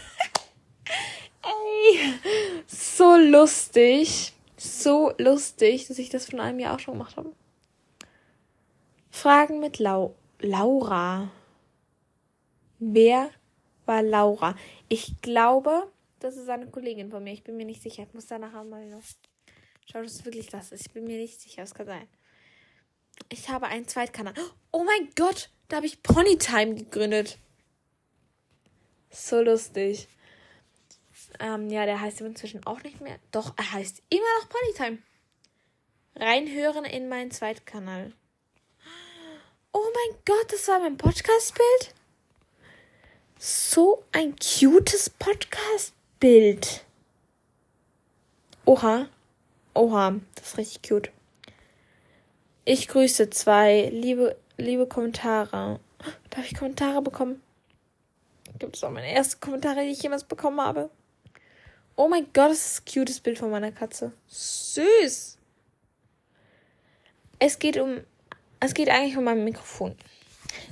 Ey, 1.46 2.14
so 2.68 3.16
lustig. 3.16 4.34
So 4.58 5.14
lustig, 5.18 5.88
dass 5.88 6.00
ich 6.00 6.10
das 6.10 6.26
von 6.26 6.42
einem 6.42 6.60
Jahr 6.60 6.76
auch 6.76 6.80
schon 6.80 6.96
gemacht 6.96 7.16
habe. 7.16 7.32
Fragen 9.10 9.60
mit 9.60 9.80
Lau 9.80 10.16
Laura. 10.40 11.30
Wer 12.80 13.30
war 13.86 14.02
Laura. 14.02 14.56
Ich 14.90 15.22
glaube, 15.22 15.92
das 16.20 16.38
ist 16.38 16.50
eine 16.50 16.70
Kollegin 16.70 17.12
von 17.12 17.24
mir. 17.24 17.34
Ich 17.34 17.44
bin 17.44 17.58
mir 17.58 17.66
nicht 17.66 17.82
sicher. 17.82 18.04
Ich 18.04 18.14
muss 18.14 18.28
danach 18.28 18.52
mal 18.64 18.88
noch. 18.88 19.04
Schau, 19.92 20.02
das 20.02 20.14
ist 20.14 20.26
wirklich 20.26 20.48
das. 20.48 20.72
Ich 20.72 20.92
bin 20.92 21.04
mir 21.06 21.18
nicht 21.18 21.40
sicher. 21.40 21.64
Es 21.64 21.74
kann 21.74 21.86
sein. 21.86 22.08
Ich 23.30 23.50
habe 23.50 23.68
einen 23.68 23.88
Zweitkanal. 23.88 24.34
Oh 24.72 24.84
mein 24.84 25.10
Gott, 25.16 25.50
da 25.68 25.78
habe 25.78 25.86
ich 25.86 26.04
Ponytime 26.04 26.76
gegründet. 26.76 27.38
So 29.10 29.42
lustig. 29.42 30.08
Ähm, 31.40 31.70
ja, 31.70 31.86
der 31.86 32.02
heißt 32.02 32.22
inzwischen 32.22 32.66
auch 32.66 32.84
nicht 32.84 33.02
mehr. 33.02 33.18
Doch, 33.32 33.54
er 33.58 33.72
heißt 33.72 34.04
immer 34.10 34.26
noch 34.42 34.50
Ponytime. 34.50 35.02
Reinhören 36.16 36.86
in 36.86 37.10
meinen 37.10 37.32
Zweitkanal. 37.32 38.14
Oh 39.74 39.84
mein 39.94 40.18
Gott, 40.26 40.52
das 40.52 40.68
war 40.68 40.80
mein 40.80 40.98
Podcast-Bild? 40.98 41.94
So 43.38 44.04
ein 44.14 44.36
cutes 44.38 45.10
Podcast-Bild. 45.10 46.86
Oha. 48.64 49.10
Oha, 49.74 50.16
das 50.36 50.48
ist 50.48 50.58
richtig 50.58 50.90
cute. 50.90 51.12
Ich 52.64 52.88
grüße 52.88 53.30
zwei 53.32 53.90
liebe, 53.92 54.38
liebe 54.58 54.88
Kommentare. 54.88 55.82
Darf 56.30 56.46
ich 56.46 56.58
Kommentare 56.58 57.02
bekommen? 57.02 57.42
Gibt 58.58 58.78
es 58.78 58.84
auch 58.86 58.90
meine 58.90 59.12
ersten 59.12 59.42
Kommentare, 59.42 59.82
die 59.82 59.92
ich 59.92 60.02
jemals 60.02 60.24
bekommen 60.24 60.62
habe? 60.62 60.90
Oh 61.98 62.08
mein 62.08 62.28
Gott, 62.34 62.52
das 62.52 62.66
ist 62.66 62.88
das 62.88 62.94
cutest 62.94 63.24
Bild 63.24 63.38
von 63.38 63.52
meiner 63.52 63.74
Katze. 63.74 64.14
Süß. 64.28 65.38
Es 67.40 67.60
geht 67.60 67.78
um. 67.78 68.00
Es 68.62 68.74
geht 68.74 68.90
eigentlich 68.90 69.18
um 69.18 69.26
mein 69.26 69.44
Mikrofon. 69.44 69.96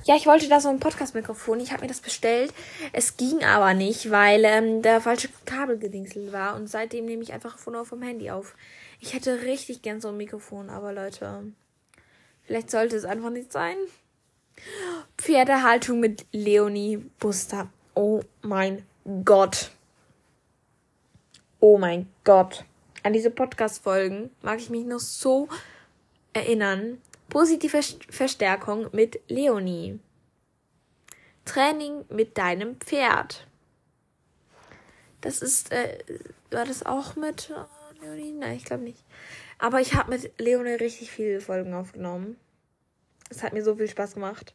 Ja, 0.04 0.16
ich 0.16 0.26
wollte 0.26 0.48
da 0.50 0.60
so 0.60 0.68
ein 0.68 0.80
Podcast-Mikrofon. 0.80 1.60
Ich 1.60 1.72
habe 1.72 1.80
mir 1.80 1.88
das 1.88 2.00
bestellt. 2.00 2.52
Es 2.92 3.16
ging 3.16 3.42
aber 3.42 3.72
nicht, 3.72 4.10
weil 4.10 4.44
ähm, 4.44 4.82
der 4.82 5.00
falsche 5.00 5.30
Kabelgedingsel 5.46 6.30
war. 6.30 6.56
Und 6.56 6.68
seitdem 6.68 7.06
nehme 7.06 7.22
ich 7.22 7.32
einfach 7.32 7.56
nur 7.66 7.86
vom 7.86 8.02
Handy 8.02 8.30
auf. 8.30 8.54
Ich 9.00 9.14
hätte 9.14 9.42
richtig 9.42 9.80
gern 9.80 10.02
so 10.02 10.08
ein 10.08 10.18
Mikrofon, 10.18 10.68
aber 10.68 10.92
Leute, 10.92 11.44
vielleicht 12.42 12.70
sollte 12.70 12.96
es 12.96 13.06
einfach 13.06 13.30
nicht 13.30 13.50
sein. 13.50 13.76
Pferdehaltung 15.16 16.00
mit 16.00 16.26
Leonie 16.32 16.98
Buster. 17.18 17.70
Oh 17.94 18.20
mein 18.42 18.84
Gott. 19.24 19.70
Oh 21.60 21.78
mein 21.78 22.10
Gott. 22.24 22.66
An 23.02 23.14
diese 23.14 23.30
Podcast-Folgen 23.30 24.30
mag 24.42 24.58
ich 24.58 24.68
mich 24.68 24.84
noch 24.84 25.00
so 25.00 25.48
erinnern. 26.34 27.00
Positive 27.28 27.82
Verstärkung 28.10 28.88
mit 28.92 29.20
Leonie. 29.28 29.98
Training 31.44 32.04
mit 32.08 32.38
deinem 32.38 32.76
Pferd. 32.76 33.46
Das 35.20 35.40
ist, 35.42 35.72
äh, 35.72 35.98
war 36.50 36.64
das 36.64 36.84
auch 36.84 37.16
mit 37.16 37.50
äh, 37.50 38.04
Leonie? 38.04 38.32
Nein, 38.32 38.56
ich 38.56 38.64
glaube 38.64 38.84
nicht. 38.84 39.04
Aber 39.58 39.80
ich 39.80 39.94
habe 39.94 40.10
mit 40.10 40.38
Leonie 40.38 40.74
richtig 40.74 41.10
viele 41.10 41.40
Folgen 41.40 41.74
aufgenommen. 41.74 42.36
Es 43.30 43.42
hat 43.42 43.52
mir 43.52 43.64
so 43.64 43.74
viel 43.76 43.88
Spaß 43.88 44.14
gemacht. 44.14 44.54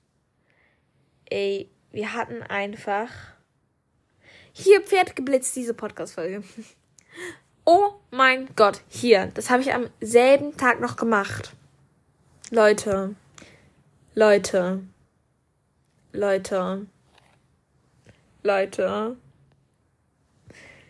Ey, 1.29 1.69
wir 1.91 2.13
hatten 2.13 2.43
einfach. 2.43 3.09
Hier 4.51 4.81
Pferd 4.81 5.15
geblitzt, 5.15 5.55
diese 5.55 5.73
Podcast-Folge. 5.73 6.43
Oh 7.71 7.93
mein 8.09 8.49
Gott, 8.55 8.81
hier. 8.87 9.27
Das 9.35 9.51
habe 9.51 9.61
ich 9.61 9.71
am 9.75 9.91
selben 10.01 10.57
Tag 10.57 10.79
noch 10.79 10.95
gemacht. 10.95 11.53
Leute. 12.51 13.15
Leute. 14.15 14.81
Leute. 16.13 16.87
Leute. 18.41 19.17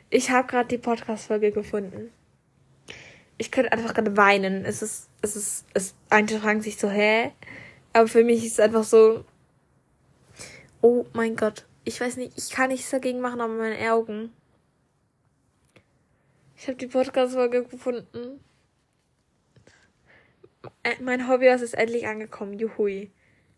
Ich 0.10 0.32
habe 0.32 0.48
gerade 0.48 0.70
die 0.70 0.78
Podcast-Folge 0.78 1.52
gefunden. 1.52 2.14
Ich 3.38 3.52
könnte 3.52 3.74
einfach 3.74 3.94
gerade 3.94 4.16
weinen. 4.16 4.64
Es 4.64 4.82
ist, 4.82 5.10
es 5.22 5.36
ist, 5.36 5.66
es, 5.74 5.96
einige 6.10 6.40
fragen 6.40 6.62
sich 6.62 6.78
so, 6.78 6.90
hä? 6.90 7.34
Aber 7.92 8.08
für 8.08 8.24
mich 8.24 8.46
ist 8.46 8.54
es 8.54 8.60
einfach 8.62 8.86
so, 8.86 9.26
oh 10.80 11.06
mein 11.12 11.36
Gott. 11.36 11.66
Ich 11.84 12.00
weiß 12.00 12.16
nicht, 12.16 12.38
ich 12.38 12.52
kann 12.52 12.70
nichts 12.70 12.90
dagegen 12.90 13.20
machen, 13.20 13.42
aber 13.42 13.54
meine 13.54 13.92
Augen. 13.92 14.32
Ich 16.56 16.68
habe 16.70 16.78
die 16.78 16.88
Podcast-Folge 16.88 17.66
gefunden. 17.66 18.40
Mein 21.02 21.28
Hobby 21.28 21.48
ist 21.48 21.74
endlich 21.74 22.08
angekommen. 22.08 22.60
Juhui. 22.60 23.12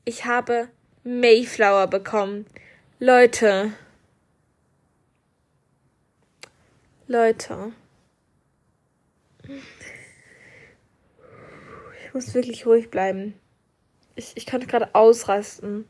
Ich 0.05 0.25
habe 0.25 0.69
Mayflower 1.03 1.87
bekommen. 1.87 2.45
Leute. 2.99 3.73
Leute. 7.07 7.73
Ich 12.05 12.13
muss 12.13 12.33
wirklich 12.33 12.65
ruhig 12.65 12.89
bleiben. 12.89 13.33
Ich, 14.15 14.33
ich 14.35 14.45
konnte 14.45 14.67
gerade 14.67 14.93
ausrasten. 14.93 15.87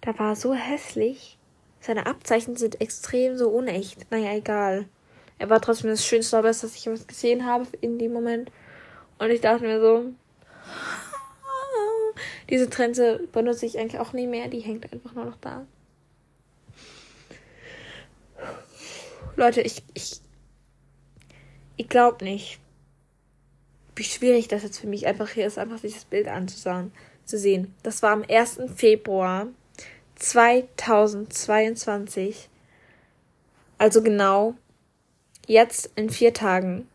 Da 0.00 0.18
war 0.18 0.36
so 0.36 0.54
hässlich. 0.54 1.38
Seine 1.80 2.06
Abzeichen 2.06 2.56
sind 2.56 2.80
extrem 2.80 3.36
so 3.36 3.48
unecht. 3.48 4.10
Naja, 4.10 4.34
egal. 4.34 4.88
Er 5.38 5.50
war 5.50 5.60
trotzdem 5.60 5.90
das 5.90 6.04
schönste 6.04 6.36
Hobby, 6.36 6.48
das 6.48 6.64
ich 6.64 6.84
gesehen 7.06 7.46
habe 7.46 7.66
in 7.80 7.98
dem 7.98 8.12
Moment. 8.12 8.50
Und 9.18 9.30
ich 9.30 9.40
dachte 9.40 9.64
mir 9.64 9.80
so, 9.80 10.12
diese 12.50 12.68
Trense 12.70 13.20
benutze 13.32 13.66
ich 13.66 13.78
eigentlich 13.78 14.00
auch 14.00 14.12
nie 14.12 14.26
mehr. 14.26 14.48
Die 14.48 14.60
hängt 14.60 14.92
einfach 14.92 15.14
nur 15.14 15.26
noch 15.26 15.36
da. 15.40 15.66
Leute, 19.36 19.60
ich, 19.60 19.84
ich, 19.94 20.20
ich 21.76 21.88
glaube 21.88 22.24
nicht, 22.24 22.58
wie 23.94 24.04
schwierig 24.04 24.48
das 24.48 24.62
jetzt 24.62 24.78
für 24.78 24.86
mich 24.86 25.06
einfach 25.06 25.28
hier 25.28 25.46
ist, 25.46 25.58
einfach 25.58 25.80
dieses 25.80 26.04
Bild 26.04 26.28
anzusehen, 26.28 26.92
zu 27.24 27.38
sehen. 27.38 27.74
Das 27.82 28.02
war 28.02 28.12
am 28.12 28.24
1. 28.28 28.60
Februar 28.74 29.46
2022. 30.16 32.48
Also 33.76 34.02
genau 34.02 34.54
jetzt 35.46 35.90
in 35.94 36.10
vier 36.10 36.34
Tagen. 36.34 36.88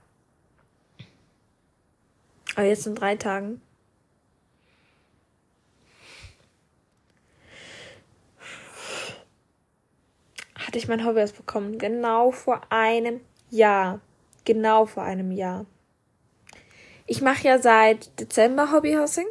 Aber 2.55 2.65
jetzt 2.65 2.85
in 2.85 2.95
drei 2.95 3.15
Tagen. 3.15 3.61
Hatte 10.55 10.77
ich 10.77 10.87
mein 10.87 11.05
Hobby 11.05 11.19
erst 11.19 11.37
bekommen. 11.37 11.77
Genau 11.77 12.31
vor 12.31 12.61
einem 12.71 13.21
Jahr. 13.49 14.01
Genau 14.45 14.85
vor 14.85 15.03
einem 15.03 15.31
Jahr. 15.31 15.65
Ich 17.05 17.21
mache 17.21 17.47
ja 17.47 17.59
seit 17.59 18.19
Dezember 18.19 18.71
Hobbyhousing. 18.71 19.27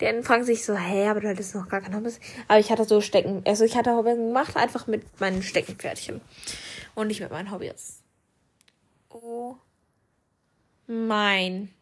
Die 0.00 0.06
einen 0.06 0.24
fragen 0.24 0.44
sich 0.44 0.64
so, 0.64 0.76
hä, 0.76 1.08
aber 1.08 1.20
du 1.20 1.28
hattest 1.28 1.54
noch 1.54 1.68
gar 1.68 1.80
kein 1.80 1.94
Hobby. 1.94 2.10
Aber 2.48 2.58
ich 2.58 2.70
hatte 2.70 2.84
so 2.84 3.00
Stecken, 3.00 3.42
also 3.46 3.64
ich 3.64 3.76
hatte 3.76 3.94
Hobby 3.94 4.16
gemacht, 4.16 4.56
einfach 4.56 4.86
mit 4.86 5.20
meinen 5.20 5.42
Steckenpferdchen. 5.42 6.20
Und 6.94 7.06
nicht 7.06 7.20
mit 7.20 7.30
meinen 7.30 7.50
Hobbys. 7.52 8.02
Oh 9.08 9.56
mein 10.86 11.72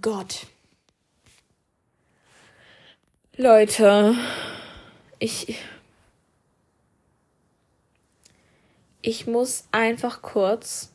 Gott. 0.00 0.46
Leute, 3.36 4.14
ich. 5.18 5.58
Ich 9.02 9.26
muss 9.26 9.64
einfach 9.72 10.22
kurz. 10.22 10.90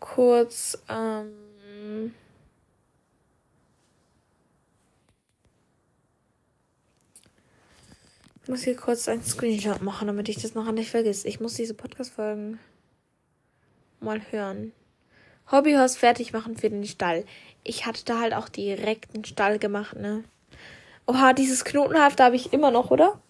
Kurz. 0.00 0.78
Ähm, 0.88 2.14
ich 8.42 8.48
muss 8.48 8.62
hier 8.62 8.76
kurz 8.76 9.08
einen 9.08 9.22
Screenshot 9.22 9.82
machen, 9.82 10.06
damit 10.06 10.28
ich 10.28 10.40
das 10.40 10.54
noch 10.54 10.70
nicht 10.72 10.90
vergesse. 10.90 11.28
Ich 11.28 11.40
muss 11.40 11.54
diese 11.54 11.74
Podcast-Folgen 11.74 12.58
mal 14.02 14.20
hören. 14.30 14.72
Hobbyhaus 15.50 15.96
fertig 15.96 16.32
machen 16.32 16.56
für 16.56 16.70
den 16.70 16.86
Stall. 16.86 17.24
Ich 17.64 17.86
hatte 17.86 18.04
da 18.04 18.20
halt 18.20 18.34
auch 18.34 18.48
direkt 18.48 19.14
einen 19.14 19.24
Stall 19.24 19.58
gemacht, 19.58 19.96
ne? 19.96 20.24
Oha, 21.06 21.32
dieses 21.32 21.64
Knotenhaft 21.64 22.20
habe 22.20 22.36
ich 22.36 22.52
immer 22.52 22.70
noch, 22.70 22.90
oder? 22.90 23.20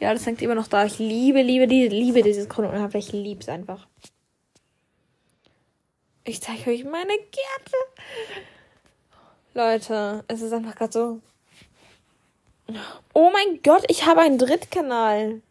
Ja, 0.00 0.12
das 0.12 0.24
hängt 0.26 0.40
immer 0.42 0.54
noch 0.54 0.68
da. 0.68 0.84
Ich 0.84 0.98
liebe, 0.98 1.42
liebe, 1.42 1.66
liebe, 1.66 2.22
dieses 2.22 2.48
Knotenhaft. 2.48 2.94
Ich 2.94 3.12
liebe 3.12 3.40
es 3.40 3.48
einfach. 3.48 3.86
Ich 6.24 6.40
zeige 6.40 6.70
euch 6.70 6.84
meine 6.84 7.16
Gärte. 7.16 7.76
Leute, 9.54 10.24
es 10.28 10.40
ist 10.40 10.52
einfach 10.52 10.76
gerade 10.76 10.92
so. 10.92 11.20
Oh 13.14 13.30
mein 13.32 13.60
Gott, 13.62 13.84
ich 13.88 14.06
habe 14.06 14.20
einen 14.20 14.38
Drittkanal. 14.38 15.42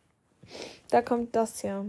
Da 0.90 1.02
kommt 1.02 1.36
das 1.36 1.62
hier. 1.62 1.86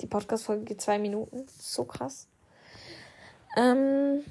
Die 0.00 0.06
Podcast-Folge 0.06 0.64
geht 0.64 0.80
zwei 0.80 0.98
Minuten. 0.98 1.46
So 1.58 1.84
krass. 1.84 2.28
Ähm, 3.56 4.24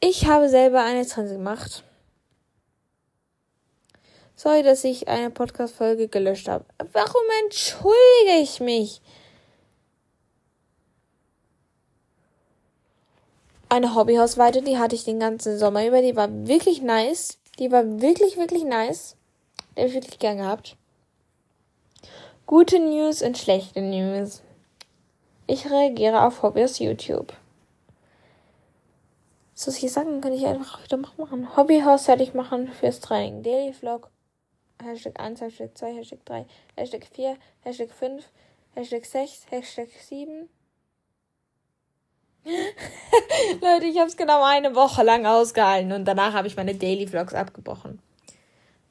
ich 0.00 0.26
habe 0.26 0.48
selber 0.48 0.82
eine 0.82 1.06
Trense 1.06 1.34
gemacht. 1.34 1.84
Sorry, 4.36 4.62
dass 4.62 4.82
ich 4.84 5.08
eine 5.08 5.30
Podcast-Folge 5.30 6.08
gelöscht 6.08 6.48
habe. 6.48 6.64
Warum 6.92 7.22
entschuldige 7.44 8.40
ich 8.42 8.60
mich? 8.60 9.00
Eine 13.68 13.94
Hobbyhausweite, 13.94 14.62
die 14.62 14.78
hatte 14.78 14.94
ich 14.94 15.04
den 15.04 15.18
ganzen 15.18 15.58
Sommer 15.58 15.86
über. 15.86 16.02
Die 16.02 16.16
war 16.16 16.28
wirklich 16.46 16.82
nice. 16.82 17.38
Die 17.58 17.70
war 17.70 18.00
wirklich, 18.00 18.36
wirklich 18.36 18.64
nice. 18.64 19.16
Die 19.76 19.80
habe 19.80 19.88
ich 19.88 19.94
wirklich 19.94 20.18
gern 20.18 20.38
gehabt. 20.38 20.76
Gute 22.46 22.78
News 22.80 23.22
und 23.22 23.38
schlechte 23.38 23.80
News. 23.80 24.42
Ich 25.52 25.70
reagiere 25.70 26.24
auf 26.24 26.42
Hobbys 26.42 26.78
YouTube. 26.78 27.34
Soll 29.52 29.74
ich 29.74 29.92
sagen? 29.92 30.22
Kann 30.22 30.32
ich 30.32 30.46
einfach 30.46 30.82
wieder 30.82 30.96
machen. 30.96 31.54
Hobbyhaus 31.54 32.06
fertig 32.06 32.32
machen 32.32 32.72
fürs 32.72 33.00
Training. 33.00 33.42
Daily 33.42 33.74
Vlog. 33.74 34.08
Hashtag 34.82 35.20
1, 35.20 35.42
Hashtag 35.42 35.76
2, 35.76 35.94
Hashtag 35.94 36.24
3, 36.24 36.46
Hashtag 36.74 37.04
4, 37.04 37.36
Hashtag 37.60 37.90
5, 37.90 38.24
Hashtag 38.74 39.04
6, 39.04 39.46
Hashtag 39.50 39.88
7. 39.90 40.48
Leute, 43.60 43.84
ich 43.84 43.98
habe 43.98 44.08
es 44.08 44.16
genau 44.16 44.42
eine 44.42 44.74
Woche 44.74 45.02
lang 45.02 45.26
ausgehalten 45.26 45.92
und 45.92 46.06
danach 46.06 46.32
habe 46.32 46.48
ich 46.48 46.56
meine 46.56 46.74
Daily 46.74 47.06
Vlogs 47.06 47.34
abgebrochen. 47.34 48.00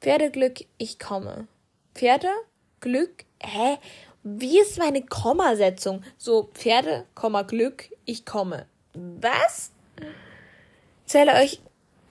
Pferdeglück, 0.00 0.60
ich 0.78 1.00
komme. 1.00 1.48
Pferde, 1.92 2.28
Glück, 2.78 3.24
hä? 3.42 3.78
Wie 4.24 4.60
ist 4.60 4.78
meine 4.78 5.04
Kommasetzung? 5.04 6.04
So, 6.16 6.44
Pferde, 6.54 7.06
Komma, 7.14 7.42
Glück, 7.42 7.90
ich 8.04 8.24
komme. 8.24 8.66
Was? 8.94 9.72
Zähle 11.06 11.34
euch, 11.34 11.60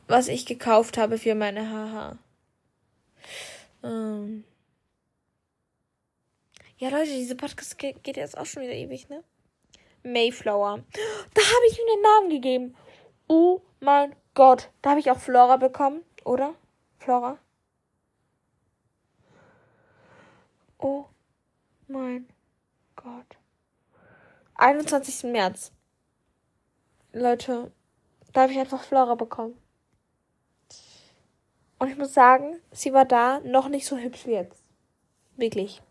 was 0.07 0.27
ich 0.27 0.45
gekauft 0.45 0.97
habe 0.97 1.17
für 1.17 1.35
meine 1.35 1.69
Haare. 1.69 2.17
Ähm. 3.83 4.43
Ja, 6.77 6.89
Leute, 6.89 7.11
diese 7.11 7.35
Podcast 7.35 7.77
geht 7.77 8.17
jetzt 8.17 8.37
auch 8.37 8.45
schon 8.45 8.63
wieder 8.63 8.73
ewig, 8.73 9.07
ne? 9.07 9.23
Mayflower. 10.03 10.83
Da 11.33 11.41
habe 11.41 11.65
ich 11.69 11.79
ihm 11.79 11.85
den 11.95 12.01
Namen 12.01 12.29
gegeben. 12.29 12.75
Oh 13.27 13.61
mein 13.79 14.15
Gott. 14.33 14.69
Da 14.81 14.89
habe 14.89 14.99
ich 14.99 15.11
auch 15.11 15.19
Flora 15.19 15.55
bekommen, 15.55 16.03
oder? 16.25 16.55
Flora? 16.97 17.37
Oh 20.79 21.05
mein 21.91 22.27
Gott. 22.95 23.37
21. 24.55 25.31
März. 25.31 25.71
Leute, 27.13 27.71
da 28.33 28.43
habe 28.43 28.53
ich 28.53 28.59
einfach 28.59 28.83
Flora 28.83 29.15
bekommen. 29.15 29.57
Und 31.79 31.89
ich 31.89 31.97
muss 31.97 32.13
sagen, 32.13 32.59
sie 32.71 32.93
war 32.93 33.05
da 33.05 33.39
noch 33.39 33.67
nicht 33.67 33.85
so 33.85 33.97
hübsch 33.97 34.25
wie 34.27 34.33
jetzt. 34.33 34.61
Wirklich. 35.35 35.81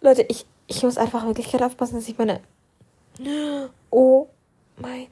Leute, 0.00 0.22
ich, 0.22 0.46
ich 0.66 0.82
muss 0.82 0.98
einfach 0.98 1.26
wirklich 1.26 1.50
gerade 1.50 1.66
aufpassen, 1.66 1.96
dass 1.96 2.08
ich 2.08 2.18
meine. 2.18 2.40
Oh 3.90 4.28
mein 4.76 5.08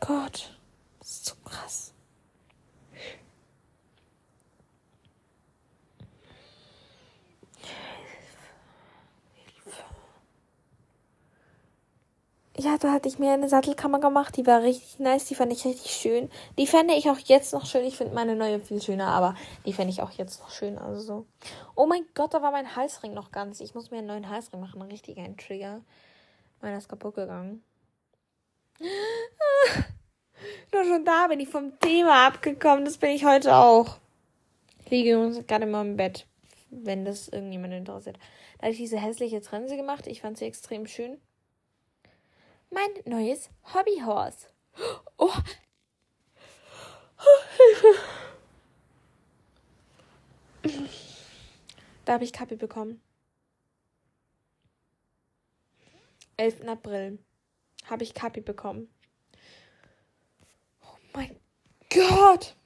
Gott. 0.00 0.56
Das 0.98 1.10
ist 1.10 1.26
so 1.26 1.34
krass. 1.44 1.89
Ja, 12.58 12.76
da 12.78 12.92
hatte 12.92 13.08
ich 13.08 13.18
mir 13.18 13.32
eine 13.32 13.48
Sattelkammer 13.48 14.00
gemacht, 14.00 14.36
die 14.36 14.46
war 14.46 14.62
richtig 14.62 14.98
nice, 14.98 15.24
die 15.26 15.36
fand 15.36 15.52
ich 15.52 15.64
richtig 15.64 15.92
schön. 15.92 16.28
Die 16.58 16.66
fände 16.66 16.94
ich 16.94 17.08
auch 17.08 17.18
jetzt 17.18 17.52
noch 17.52 17.64
schön. 17.64 17.84
Ich 17.84 17.96
finde 17.96 18.14
meine 18.14 18.34
neue 18.34 18.60
viel 18.60 18.82
schöner, 18.82 19.06
aber 19.08 19.36
die 19.64 19.72
fände 19.72 19.92
ich 19.92 20.02
auch 20.02 20.10
jetzt 20.10 20.40
noch 20.40 20.50
schön. 20.50 20.76
Also 20.76 21.00
so. 21.00 21.26
Oh 21.76 21.86
mein 21.86 22.04
Gott, 22.14 22.34
da 22.34 22.42
war 22.42 22.50
mein 22.50 22.74
Halsring 22.74 23.14
noch 23.14 23.30
ganz. 23.30 23.60
Ich 23.60 23.74
muss 23.74 23.90
mir 23.92 23.98
einen 23.98 24.08
neuen 24.08 24.28
Halsring 24.28 24.60
machen. 24.60 24.82
Richtig 24.82 25.16
ein 25.18 25.36
Trigger. 25.36 25.80
Meiner 26.60 26.78
ist 26.78 26.88
kaputt 26.88 27.14
gegangen. 27.14 27.62
Nur 30.72 30.84
schon 30.84 31.04
da 31.04 31.28
bin 31.28 31.38
ich 31.40 31.48
vom 31.48 31.78
Thema 31.78 32.26
abgekommen. 32.26 32.84
Das 32.84 32.98
bin 32.98 33.10
ich 33.10 33.24
heute 33.24 33.54
auch. 33.54 33.98
Ich 34.84 34.90
liege 34.90 35.14
übrigens 35.14 35.46
gerade 35.46 35.64
immer 35.64 35.82
im 35.82 35.96
Bett, 35.96 36.26
wenn 36.70 37.04
das 37.04 37.28
irgendjemand 37.28 37.74
interessiert. 37.74 38.18
Da 38.58 38.64
habe 38.64 38.72
ich 38.72 38.78
diese 38.78 38.98
hässliche 38.98 39.40
Trense 39.40 39.76
gemacht. 39.76 40.08
Ich 40.08 40.20
fand 40.20 40.36
sie 40.36 40.46
extrem 40.46 40.86
schön 40.88 41.20
mein 42.70 42.90
neues 43.04 43.50
Hobbyhorse. 43.74 44.48
Oh. 45.16 45.32
Da 52.04 52.14
habe 52.14 52.24
ich 52.24 52.32
Kappe 52.32 52.56
bekommen. 52.56 53.00
11. 56.36 56.66
April 56.66 57.18
habe 57.86 58.02
ich 58.02 58.14
Kapi 58.14 58.40
bekommen. 58.40 58.88
Oh 60.82 60.96
mein 61.12 61.38
Gott! 61.90 62.56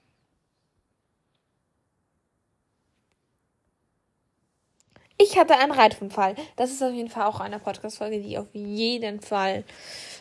Ich 5.16 5.38
hatte 5.38 5.56
einen 5.56 5.72
Reitunfall. 5.72 6.34
Das 6.56 6.70
ist 6.70 6.82
auf 6.82 6.92
jeden 6.92 7.08
Fall 7.08 7.26
auch 7.26 7.40
eine 7.40 7.60
Podcast-Folge, 7.60 8.20
die 8.20 8.36
auf 8.36 8.48
jeden 8.52 9.20
Fall 9.20 9.64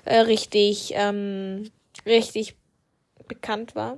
äh, 0.06 0.20
richtig, 0.20 0.94
ähm, 0.96 1.72
richtig 2.06 2.56
bekannt 3.28 3.76
war. 3.76 3.98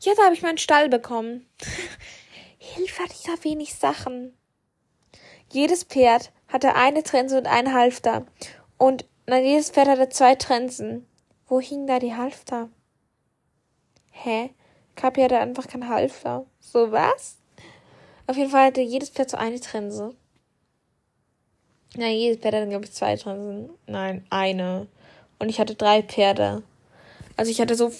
Ja, 0.00 0.12
da 0.16 0.24
habe 0.24 0.34
ich 0.34 0.42
meinen 0.42 0.58
Stall 0.58 0.88
bekommen. 0.88 1.46
Hilfe 2.58 3.02
hatte 3.02 3.14
ich 3.14 3.22
da 3.24 3.44
wenig 3.44 3.74
Sachen. 3.74 4.36
Jedes 5.50 5.84
Pferd 5.84 6.32
hatte 6.48 6.74
eine 6.74 7.02
Trense 7.02 7.38
und 7.38 7.46
einen 7.46 7.72
Halfter. 7.72 8.26
Und 8.78 9.06
nein, 9.26 9.44
jedes 9.44 9.70
Pferd 9.70 9.88
hatte 9.88 10.08
zwei 10.08 10.34
Trensen. 10.36 11.06
Wo 11.48 11.60
hing 11.60 11.86
da 11.86 11.98
die 11.98 12.14
Halfter? 12.14 12.68
Hä? 14.10 14.50
Kapi 14.94 15.22
hatte 15.22 15.38
einfach 15.38 15.68
kein 15.68 15.88
Halfter. 15.88 16.46
So 16.60 16.90
was? 16.90 17.38
Auf 18.26 18.36
jeden 18.36 18.50
Fall 18.50 18.66
hatte 18.66 18.80
jedes 18.80 19.10
Pferd 19.10 19.30
so 19.30 19.36
eine 19.36 19.60
Trense. 19.60 20.14
Nein, 21.96 22.16
jedes 22.16 22.40
Pferd 22.40 22.54
hatte, 22.54 22.68
glaube 22.68 22.84
ich, 22.84 22.92
zwei 22.92 23.16
Trensen. 23.16 23.70
Nein, 23.86 24.26
eine. 24.30 24.88
Und 25.38 25.48
ich 25.48 25.60
hatte 25.60 25.74
drei 25.74 26.02
Pferde. 26.02 26.62
Also 27.36 27.50
ich 27.50 27.60
hatte 27.60 27.74
so. 27.74 27.92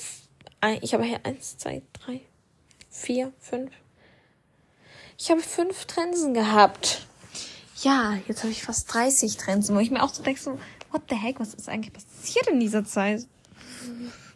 Ich 0.80 0.94
habe 0.94 1.04
hier 1.04 1.20
eins, 1.24 1.58
zwei, 1.58 1.82
drei, 1.92 2.22
vier, 2.90 3.32
fünf. 3.38 3.70
Ich 5.18 5.30
habe 5.30 5.40
fünf 5.40 5.84
Trensen 5.84 6.34
gehabt. 6.34 7.06
Ja, 7.82 8.18
jetzt 8.26 8.42
habe 8.42 8.50
ich 8.50 8.62
fast 8.62 8.92
30 8.92 9.36
Trensen, 9.36 9.76
wo 9.76 9.80
ich 9.80 9.90
mir 9.90 10.02
auch 10.02 10.12
so 10.12 10.22
denke, 10.22 10.40
so, 10.40 10.58
what 10.90 11.02
the 11.10 11.14
heck, 11.14 11.38
was 11.38 11.54
ist 11.54 11.68
eigentlich 11.68 11.92
passiert 11.92 12.48
in 12.48 12.58
dieser 12.58 12.84
Zeit? 12.84 13.26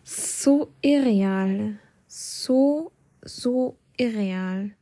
So 0.04 0.68
irreal. 0.82 1.78
So, 2.06 2.92
so 3.22 3.76
irreal. 3.96 4.72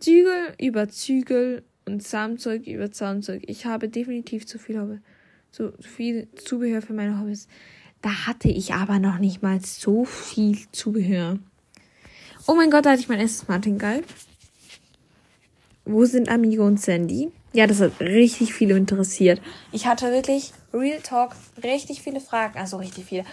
Zügel 0.00 0.54
über 0.58 0.88
Zügel 0.88 1.64
und 1.86 2.02
Zahnzeug 2.02 2.66
über 2.66 2.90
Zahnzeug. 2.90 3.42
Ich 3.46 3.66
habe 3.66 3.88
definitiv 3.88 4.46
zu 4.46 4.58
viel, 4.58 4.80
Hobby, 4.80 4.98
zu 5.50 5.72
viel 5.80 6.28
Zubehör 6.36 6.82
für 6.82 6.92
meine 6.92 7.20
Hobbys. 7.20 7.48
Da 8.02 8.26
hatte 8.26 8.48
ich 8.48 8.74
aber 8.74 8.98
noch 8.98 9.18
nicht 9.18 9.42
mal 9.42 9.60
so 9.60 10.04
viel 10.04 10.58
Zubehör. 10.70 11.38
Oh 12.46 12.54
mein 12.54 12.70
Gott, 12.70 12.86
da 12.86 12.90
hatte 12.90 13.00
ich 13.00 13.08
mein 13.08 13.20
erstes 13.20 13.48
Martin 13.48 13.78
Galb. 13.78 14.04
Wo 15.84 16.04
sind 16.04 16.28
Amigo 16.28 16.64
und 16.64 16.80
Sandy? 16.80 17.32
Ja, 17.52 17.66
das 17.66 17.80
hat 17.80 17.98
richtig 18.00 18.52
viele 18.52 18.76
interessiert. 18.76 19.40
Ich 19.72 19.86
hatte 19.86 20.12
wirklich, 20.12 20.52
Real 20.72 21.00
Talk, 21.00 21.34
richtig 21.62 22.02
viele 22.02 22.20
Fragen. 22.20 22.58
Also 22.58 22.76
richtig 22.76 23.06
viele 23.06 23.24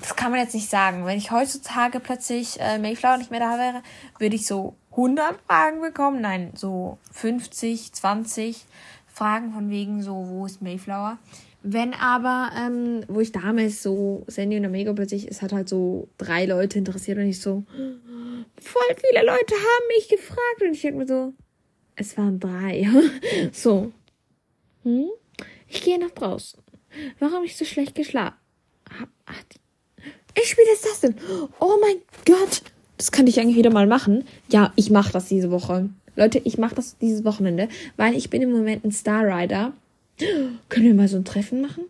das 0.00 0.14
kann 0.14 0.30
man 0.30 0.40
jetzt 0.40 0.54
nicht 0.54 0.70
sagen. 0.70 1.04
Wenn 1.04 1.18
ich 1.18 1.30
heutzutage 1.30 2.00
plötzlich 2.00 2.60
äh, 2.60 2.78
Mayflower 2.78 3.18
nicht 3.18 3.30
mehr 3.30 3.40
da 3.40 3.58
wäre, 3.58 3.82
würde 4.18 4.36
ich 4.36 4.46
so 4.46 4.76
100 4.98 5.40
Fragen 5.46 5.80
bekommen. 5.80 6.20
Nein, 6.20 6.52
so 6.56 6.98
50, 7.12 7.92
20 7.92 8.64
Fragen 9.06 9.52
von 9.52 9.70
wegen 9.70 10.02
so, 10.02 10.26
wo 10.28 10.44
ist 10.44 10.60
Mayflower? 10.60 11.18
Wenn 11.62 11.94
aber, 11.94 12.50
ähm, 12.56 13.04
wo 13.08 13.20
ich 13.20 13.30
damals 13.30 13.82
so 13.82 14.24
Sandy 14.26 14.56
und 14.56 14.66
Omega 14.66 14.92
plötzlich, 14.92 15.28
es 15.28 15.40
hat 15.40 15.52
halt 15.52 15.68
so 15.68 16.08
drei 16.18 16.46
Leute 16.46 16.78
interessiert 16.78 17.18
und 17.18 17.28
ich 17.28 17.40
so, 17.40 17.64
voll 18.60 18.96
viele 18.96 19.24
Leute 19.24 19.54
haben 19.54 19.86
mich 19.96 20.08
gefragt 20.08 20.62
und 20.62 20.72
ich 20.72 20.82
denke 20.82 20.98
mir 20.98 21.06
so, 21.06 21.32
es 21.94 22.16
waren 22.18 22.40
drei. 22.40 22.86
so, 23.52 23.92
hm? 24.82 25.10
Ich 25.68 25.82
gehe 25.82 25.98
nach 25.98 26.10
draußen. 26.10 26.60
Warum 27.20 27.44
ich 27.44 27.56
so 27.56 27.64
schlecht 27.64 27.94
geschlafen? 27.94 28.36
Die 29.52 30.40
ich 30.40 30.50
spiele 30.50 30.72
Assassin. 30.72 31.16
Oh 31.60 31.76
mein 31.80 32.00
Gott. 32.24 32.62
Das 32.98 33.12
könnte 33.12 33.30
ich 33.30 33.40
eigentlich 33.40 33.56
wieder 33.56 33.72
mal 33.72 33.86
machen. 33.86 34.24
Ja, 34.50 34.72
ich 34.76 34.90
mache 34.90 35.12
das 35.12 35.28
diese 35.28 35.50
Woche. 35.50 35.88
Leute, 36.16 36.40
ich 36.44 36.58
mache 36.58 36.74
das 36.74 36.98
dieses 36.98 37.24
Wochenende, 37.24 37.68
weil 37.96 38.14
ich 38.14 38.28
bin 38.28 38.42
im 38.42 38.50
Moment 38.50 38.84
ein 38.84 38.92
Star 38.92 39.24
Rider. 39.24 39.72
Können 40.68 40.86
wir 40.86 40.94
mal 40.94 41.08
so 41.08 41.16
ein 41.16 41.24
Treffen 41.24 41.60
machen? 41.60 41.84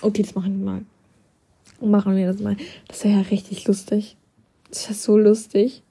Okay, 0.00 0.22
das 0.22 0.34
machen 0.34 0.58
wir 0.58 0.64
mal. 0.64 0.82
Machen 1.80 2.16
wir 2.16 2.26
das 2.26 2.40
mal. 2.40 2.56
Das 2.88 3.04
wäre 3.04 3.20
ja 3.20 3.28
richtig 3.30 3.66
lustig. 3.66 4.16
Das 4.70 4.84
wäre 4.84 4.94
so 4.94 5.18
lustig. 5.18 5.82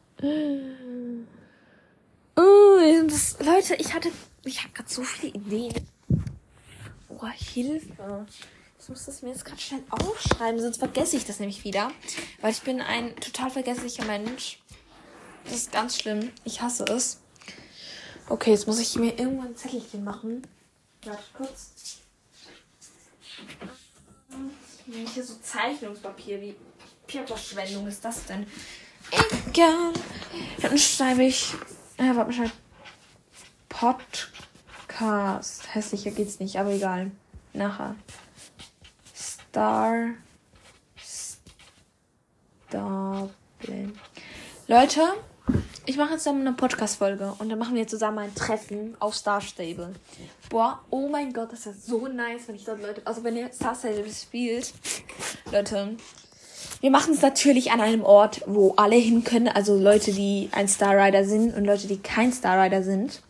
Oh, 2.35 2.77
das, 3.07 3.37
Leute, 3.39 3.75
ich 3.77 3.93
hatte, 3.93 4.09
ich 4.45 4.63
habe 4.63 4.73
gerade 4.73 4.89
so 4.89 5.03
viele 5.03 5.33
Ideen. 5.33 5.73
Oh, 7.09 7.27
Hilfe. 7.27 8.25
Ich 8.81 8.89
muss 8.89 9.05
das 9.05 9.21
mir 9.21 9.29
jetzt 9.29 9.45
gerade 9.45 9.61
schnell 9.61 9.83
aufschreiben, 9.89 10.59
sonst 10.59 10.77
vergesse 10.77 11.17
ich 11.17 11.25
das 11.25 11.39
nämlich 11.39 11.63
wieder. 11.63 11.91
Weil 12.41 12.51
ich 12.51 12.61
bin 12.61 12.81
ein 12.81 13.15
total 13.17 13.51
vergesslicher 13.51 14.05
Mensch. 14.05 14.59
Das 15.45 15.53
ist 15.53 15.71
ganz 15.71 15.99
schlimm. 15.99 16.31
Ich 16.43 16.61
hasse 16.61 16.85
es. 16.85 17.19
Okay, 18.29 18.51
jetzt 18.51 18.67
muss 18.67 18.79
ich 18.79 18.95
mir 18.95 19.17
irgendwo 19.17 19.43
ein 19.43 19.55
Zettelchen 19.55 20.03
machen. 20.03 20.43
Warte 21.03 21.23
kurz. 21.35 21.71
Hier 24.85 25.23
so 25.23 25.35
Zeichnungspapier. 25.41 26.41
Wie 26.41 26.55
Papierverschwendung 27.09 27.87
ist 27.87 28.05
das 28.05 28.25
denn? 28.25 28.45
Egal. 29.47 29.93
Dann 30.61 30.77
schreibe 30.77 31.23
ich. 31.23 31.53
Ja, 31.97 32.15
warte 32.15 32.37
mal. 32.37 32.51
Podcast. 33.67 35.63
Hässlicher 35.73 36.11
geht's 36.11 36.39
nicht, 36.39 36.57
aber 36.57 36.71
egal. 36.71 37.09
Nachher. 37.53 37.95
Star 39.49 40.13
Stable. 42.69 43.29
Leute, 44.67 45.01
ich 45.87 45.97
mache 45.97 46.11
jetzt 46.13 46.27
dann 46.27 46.41
eine 46.41 46.53
Podcast-Folge 46.53 47.33
und 47.39 47.49
dann 47.49 47.57
machen 47.57 47.73
wir 47.73 47.87
zusammen 47.87 48.19
ein 48.19 48.35
Treffen 48.35 48.95
auf 48.99 49.15
Star 49.15 49.41
Stable. 49.41 49.95
Boah, 50.51 50.83
oh 50.91 51.07
mein 51.07 51.33
Gott, 51.33 51.51
das 51.51 51.65
ist 51.65 51.87
so 51.87 52.07
nice, 52.07 52.47
wenn 52.47 52.55
ich 52.57 52.65
dort 52.65 52.79
Leute, 52.79 53.01
also 53.05 53.23
wenn 53.23 53.37
ihr 53.37 53.51
Star 53.51 53.73
Stable 53.73 54.05
spielt, 54.11 54.71
Leute, 55.51 55.97
wir 56.81 56.91
machen 56.91 57.15
es 57.15 57.23
natürlich 57.23 57.71
an 57.71 57.81
einem 57.81 58.03
Ort, 58.03 58.43
wo 58.45 58.75
alle 58.75 58.97
hin 58.97 59.23
können, 59.23 59.47
also 59.47 59.75
Leute, 59.79 60.11
die 60.11 60.49
ein 60.51 60.67
Star 60.67 60.95
Rider 60.95 61.25
sind 61.25 61.55
und 61.55 61.65
Leute, 61.65 61.87
die 61.87 61.97
kein 61.97 62.31
Star 62.31 62.63
Rider 62.63 62.83
sind. 62.83 63.23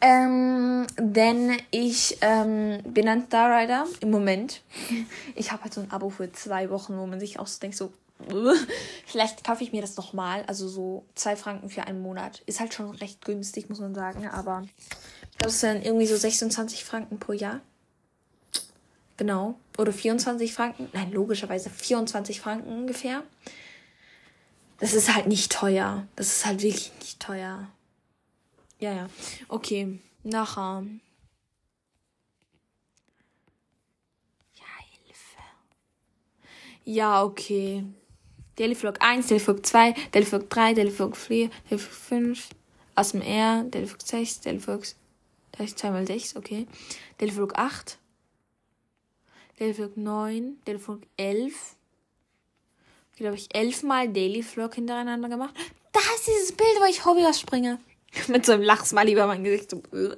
Ähm, 0.00 0.86
denn 0.98 1.56
ich 1.70 2.18
ähm, 2.20 2.82
bin 2.84 3.08
ein 3.08 3.26
Star 3.26 3.56
Rider 3.56 3.86
im 4.00 4.10
Moment. 4.10 4.62
Ich 5.34 5.52
habe 5.52 5.64
halt 5.64 5.74
so 5.74 5.80
ein 5.80 5.90
Abo 5.90 6.10
für 6.10 6.32
zwei 6.32 6.70
Wochen, 6.70 6.96
wo 6.96 7.06
man 7.06 7.20
sich 7.20 7.38
auch 7.38 7.46
so 7.46 7.60
denkt, 7.60 7.76
so, 7.76 7.92
vielleicht 9.06 9.44
kaufe 9.44 9.62
ich 9.62 9.72
mir 9.72 9.82
das 9.82 9.96
nochmal. 9.96 10.44
Also 10.46 10.68
so 10.68 11.04
zwei 11.14 11.36
Franken 11.36 11.68
für 11.68 11.82
einen 11.82 12.00
Monat. 12.00 12.42
Ist 12.46 12.60
halt 12.60 12.72
schon 12.72 12.90
recht 12.96 13.24
günstig, 13.24 13.68
muss 13.68 13.80
man 13.80 13.94
sagen. 13.94 14.26
Aber 14.28 14.64
ich 15.30 15.38
glaube, 15.38 15.50
es 15.50 15.60
sind 15.60 15.84
irgendwie 15.84 16.06
so 16.06 16.16
26 16.16 16.84
Franken 16.84 17.18
pro 17.18 17.32
Jahr. 17.32 17.60
Genau. 19.16 19.58
Oder 19.78 19.92
24 19.92 20.52
Franken. 20.52 20.88
Nein, 20.92 21.12
logischerweise 21.12 21.70
24 21.70 22.40
Franken 22.40 22.68
ungefähr. 22.70 23.22
Das 24.78 24.94
ist 24.94 25.14
halt 25.14 25.26
nicht 25.26 25.52
teuer. 25.52 26.06
Das 26.16 26.28
ist 26.28 26.46
halt 26.46 26.62
wirklich 26.62 26.92
nicht 27.00 27.20
teuer. 27.20 27.68
Ja, 28.78 28.92
ja. 28.92 29.08
Okay. 29.48 29.98
Nachher. 30.22 30.84
Ja, 34.54 34.66
Hilfe. 35.04 35.42
Ja, 36.84 37.24
okay. 37.24 37.84
Deliflog 38.58 38.96
1, 39.00 39.26
Deliflog 39.28 39.64
2, 39.64 39.92
Deliflog 40.14 40.48
3, 40.48 40.74
Deliflog 40.74 41.16
4, 41.16 41.50
Deliflog 41.70 41.94
5, 41.94 42.48
aus 42.94 43.12
dem 43.12 43.20
R, 43.20 43.64
Deliflog 43.64 44.02
6, 44.02 44.40
Deliflog 44.40 44.84
2 45.56 45.90
mal 45.90 46.06
6, 46.06 46.36
okay. 46.36 46.66
Deliflog 47.20 47.54
8, 47.56 47.98
Deliflog 49.58 49.96
9, 49.96 50.58
Deliflog 50.66 51.00
11. 51.16 51.76
Glaube 53.16 53.36
ich, 53.36 53.54
elfmal 53.54 54.12
Daily 54.12 54.42
Vlog 54.42 54.74
hintereinander 54.74 55.30
gemacht. 55.30 55.54
Da 55.92 56.00
ist 56.14 56.26
dieses 56.26 56.52
Bild, 56.52 56.76
wo 56.78 56.84
ich 56.84 57.06
Hobby 57.06 57.22
springe. 57.32 57.78
Mit 58.28 58.46
so 58.46 58.52
einem 58.52 58.62
Lachsmal 58.62 59.08
über 59.08 59.26
mein 59.26 59.44
Gesicht. 59.44 59.70
So. 59.70 59.82
Äh. 59.92 60.16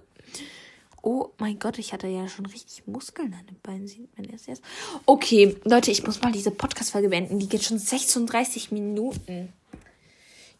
Oh 1.02 1.30
mein 1.38 1.58
Gott, 1.58 1.78
ich 1.78 1.92
hatte 1.92 2.08
ja 2.08 2.28
schon 2.28 2.46
richtig 2.46 2.86
Muskeln 2.86 3.32
an 3.32 3.46
den 3.46 3.60
Beinen. 3.62 3.86
Sieht 3.86 4.16
man 4.18 4.26
das 4.26 4.46
jetzt? 4.46 4.62
Okay, 5.06 5.56
Leute, 5.64 5.90
ich 5.90 6.04
muss 6.04 6.20
mal 6.20 6.32
diese 6.32 6.50
Podcast-Folge 6.50 7.08
beenden. 7.08 7.38
Die 7.38 7.48
geht 7.48 7.62
schon 7.62 7.78
36 7.78 8.72
Minuten. 8.72 9.52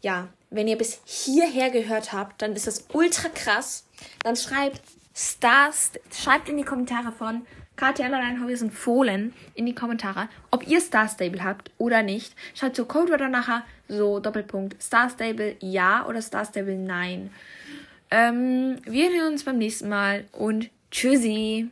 Ja, 0.01 0.29
wenn 0.51 0.69
ihr 0.69 0.79
bis 0.79 1.01
hierher 1.05 1.71
gehört 1.71 2.13
habt, 2.13 2.41
dann 2.41 2.55
ist 2.55 2.67
das 2.67 2.85
ultra 2.93 3.29
krass. 3.29 3.85
Dann 4.23 4.37
schreibt 4.37 4.81
Stars, 5.13 5.93
schreibt 6.13 6.49
in 6.49 6.57
die 6.57 6.63
Kommentare 6.63 7.11
von 7.11 7.45
Katja 7.79 8.07
Allein 8.07 8.43
Hobbys 8.43 8.61
und 8.61 8.73
Fohlen 8.73 9.33
in 9.55 9.65
die 9.65 9.75
Kommentare, 9.75 10.29
ob 10.51 10.67
ihr 10.67 10.81
Star 10.81 11.09
Stable 11.09 11.45
habt 11.45 11.71
oder 11.79 12.03
nicht. 12.03 12.35
Schreibt 12.55 12.75
so 12.75 12.85
Codewörter 12.85 13.29
nachher, 13.29 13.63
so 13.87 14.19
Doppelpunkt 14.19 14.83
Star 14.83 15.09
Stable 15.09 15.55
ja 15.61 16.05
oder 16.07 16.21
Star 16.21 16.45
Stable 16.45 16.75
nein. 16.75 17.31
Ähm, 18.11 18.79
wir 18.85 19.11
sehen 19.11 19.29
uns 19.29 19.45
beim 19.45 19.59
nächsten 19.59 19.89
Mal 19.89 20.25
und 20.33 20.71
tschüssi. 20.91 21.71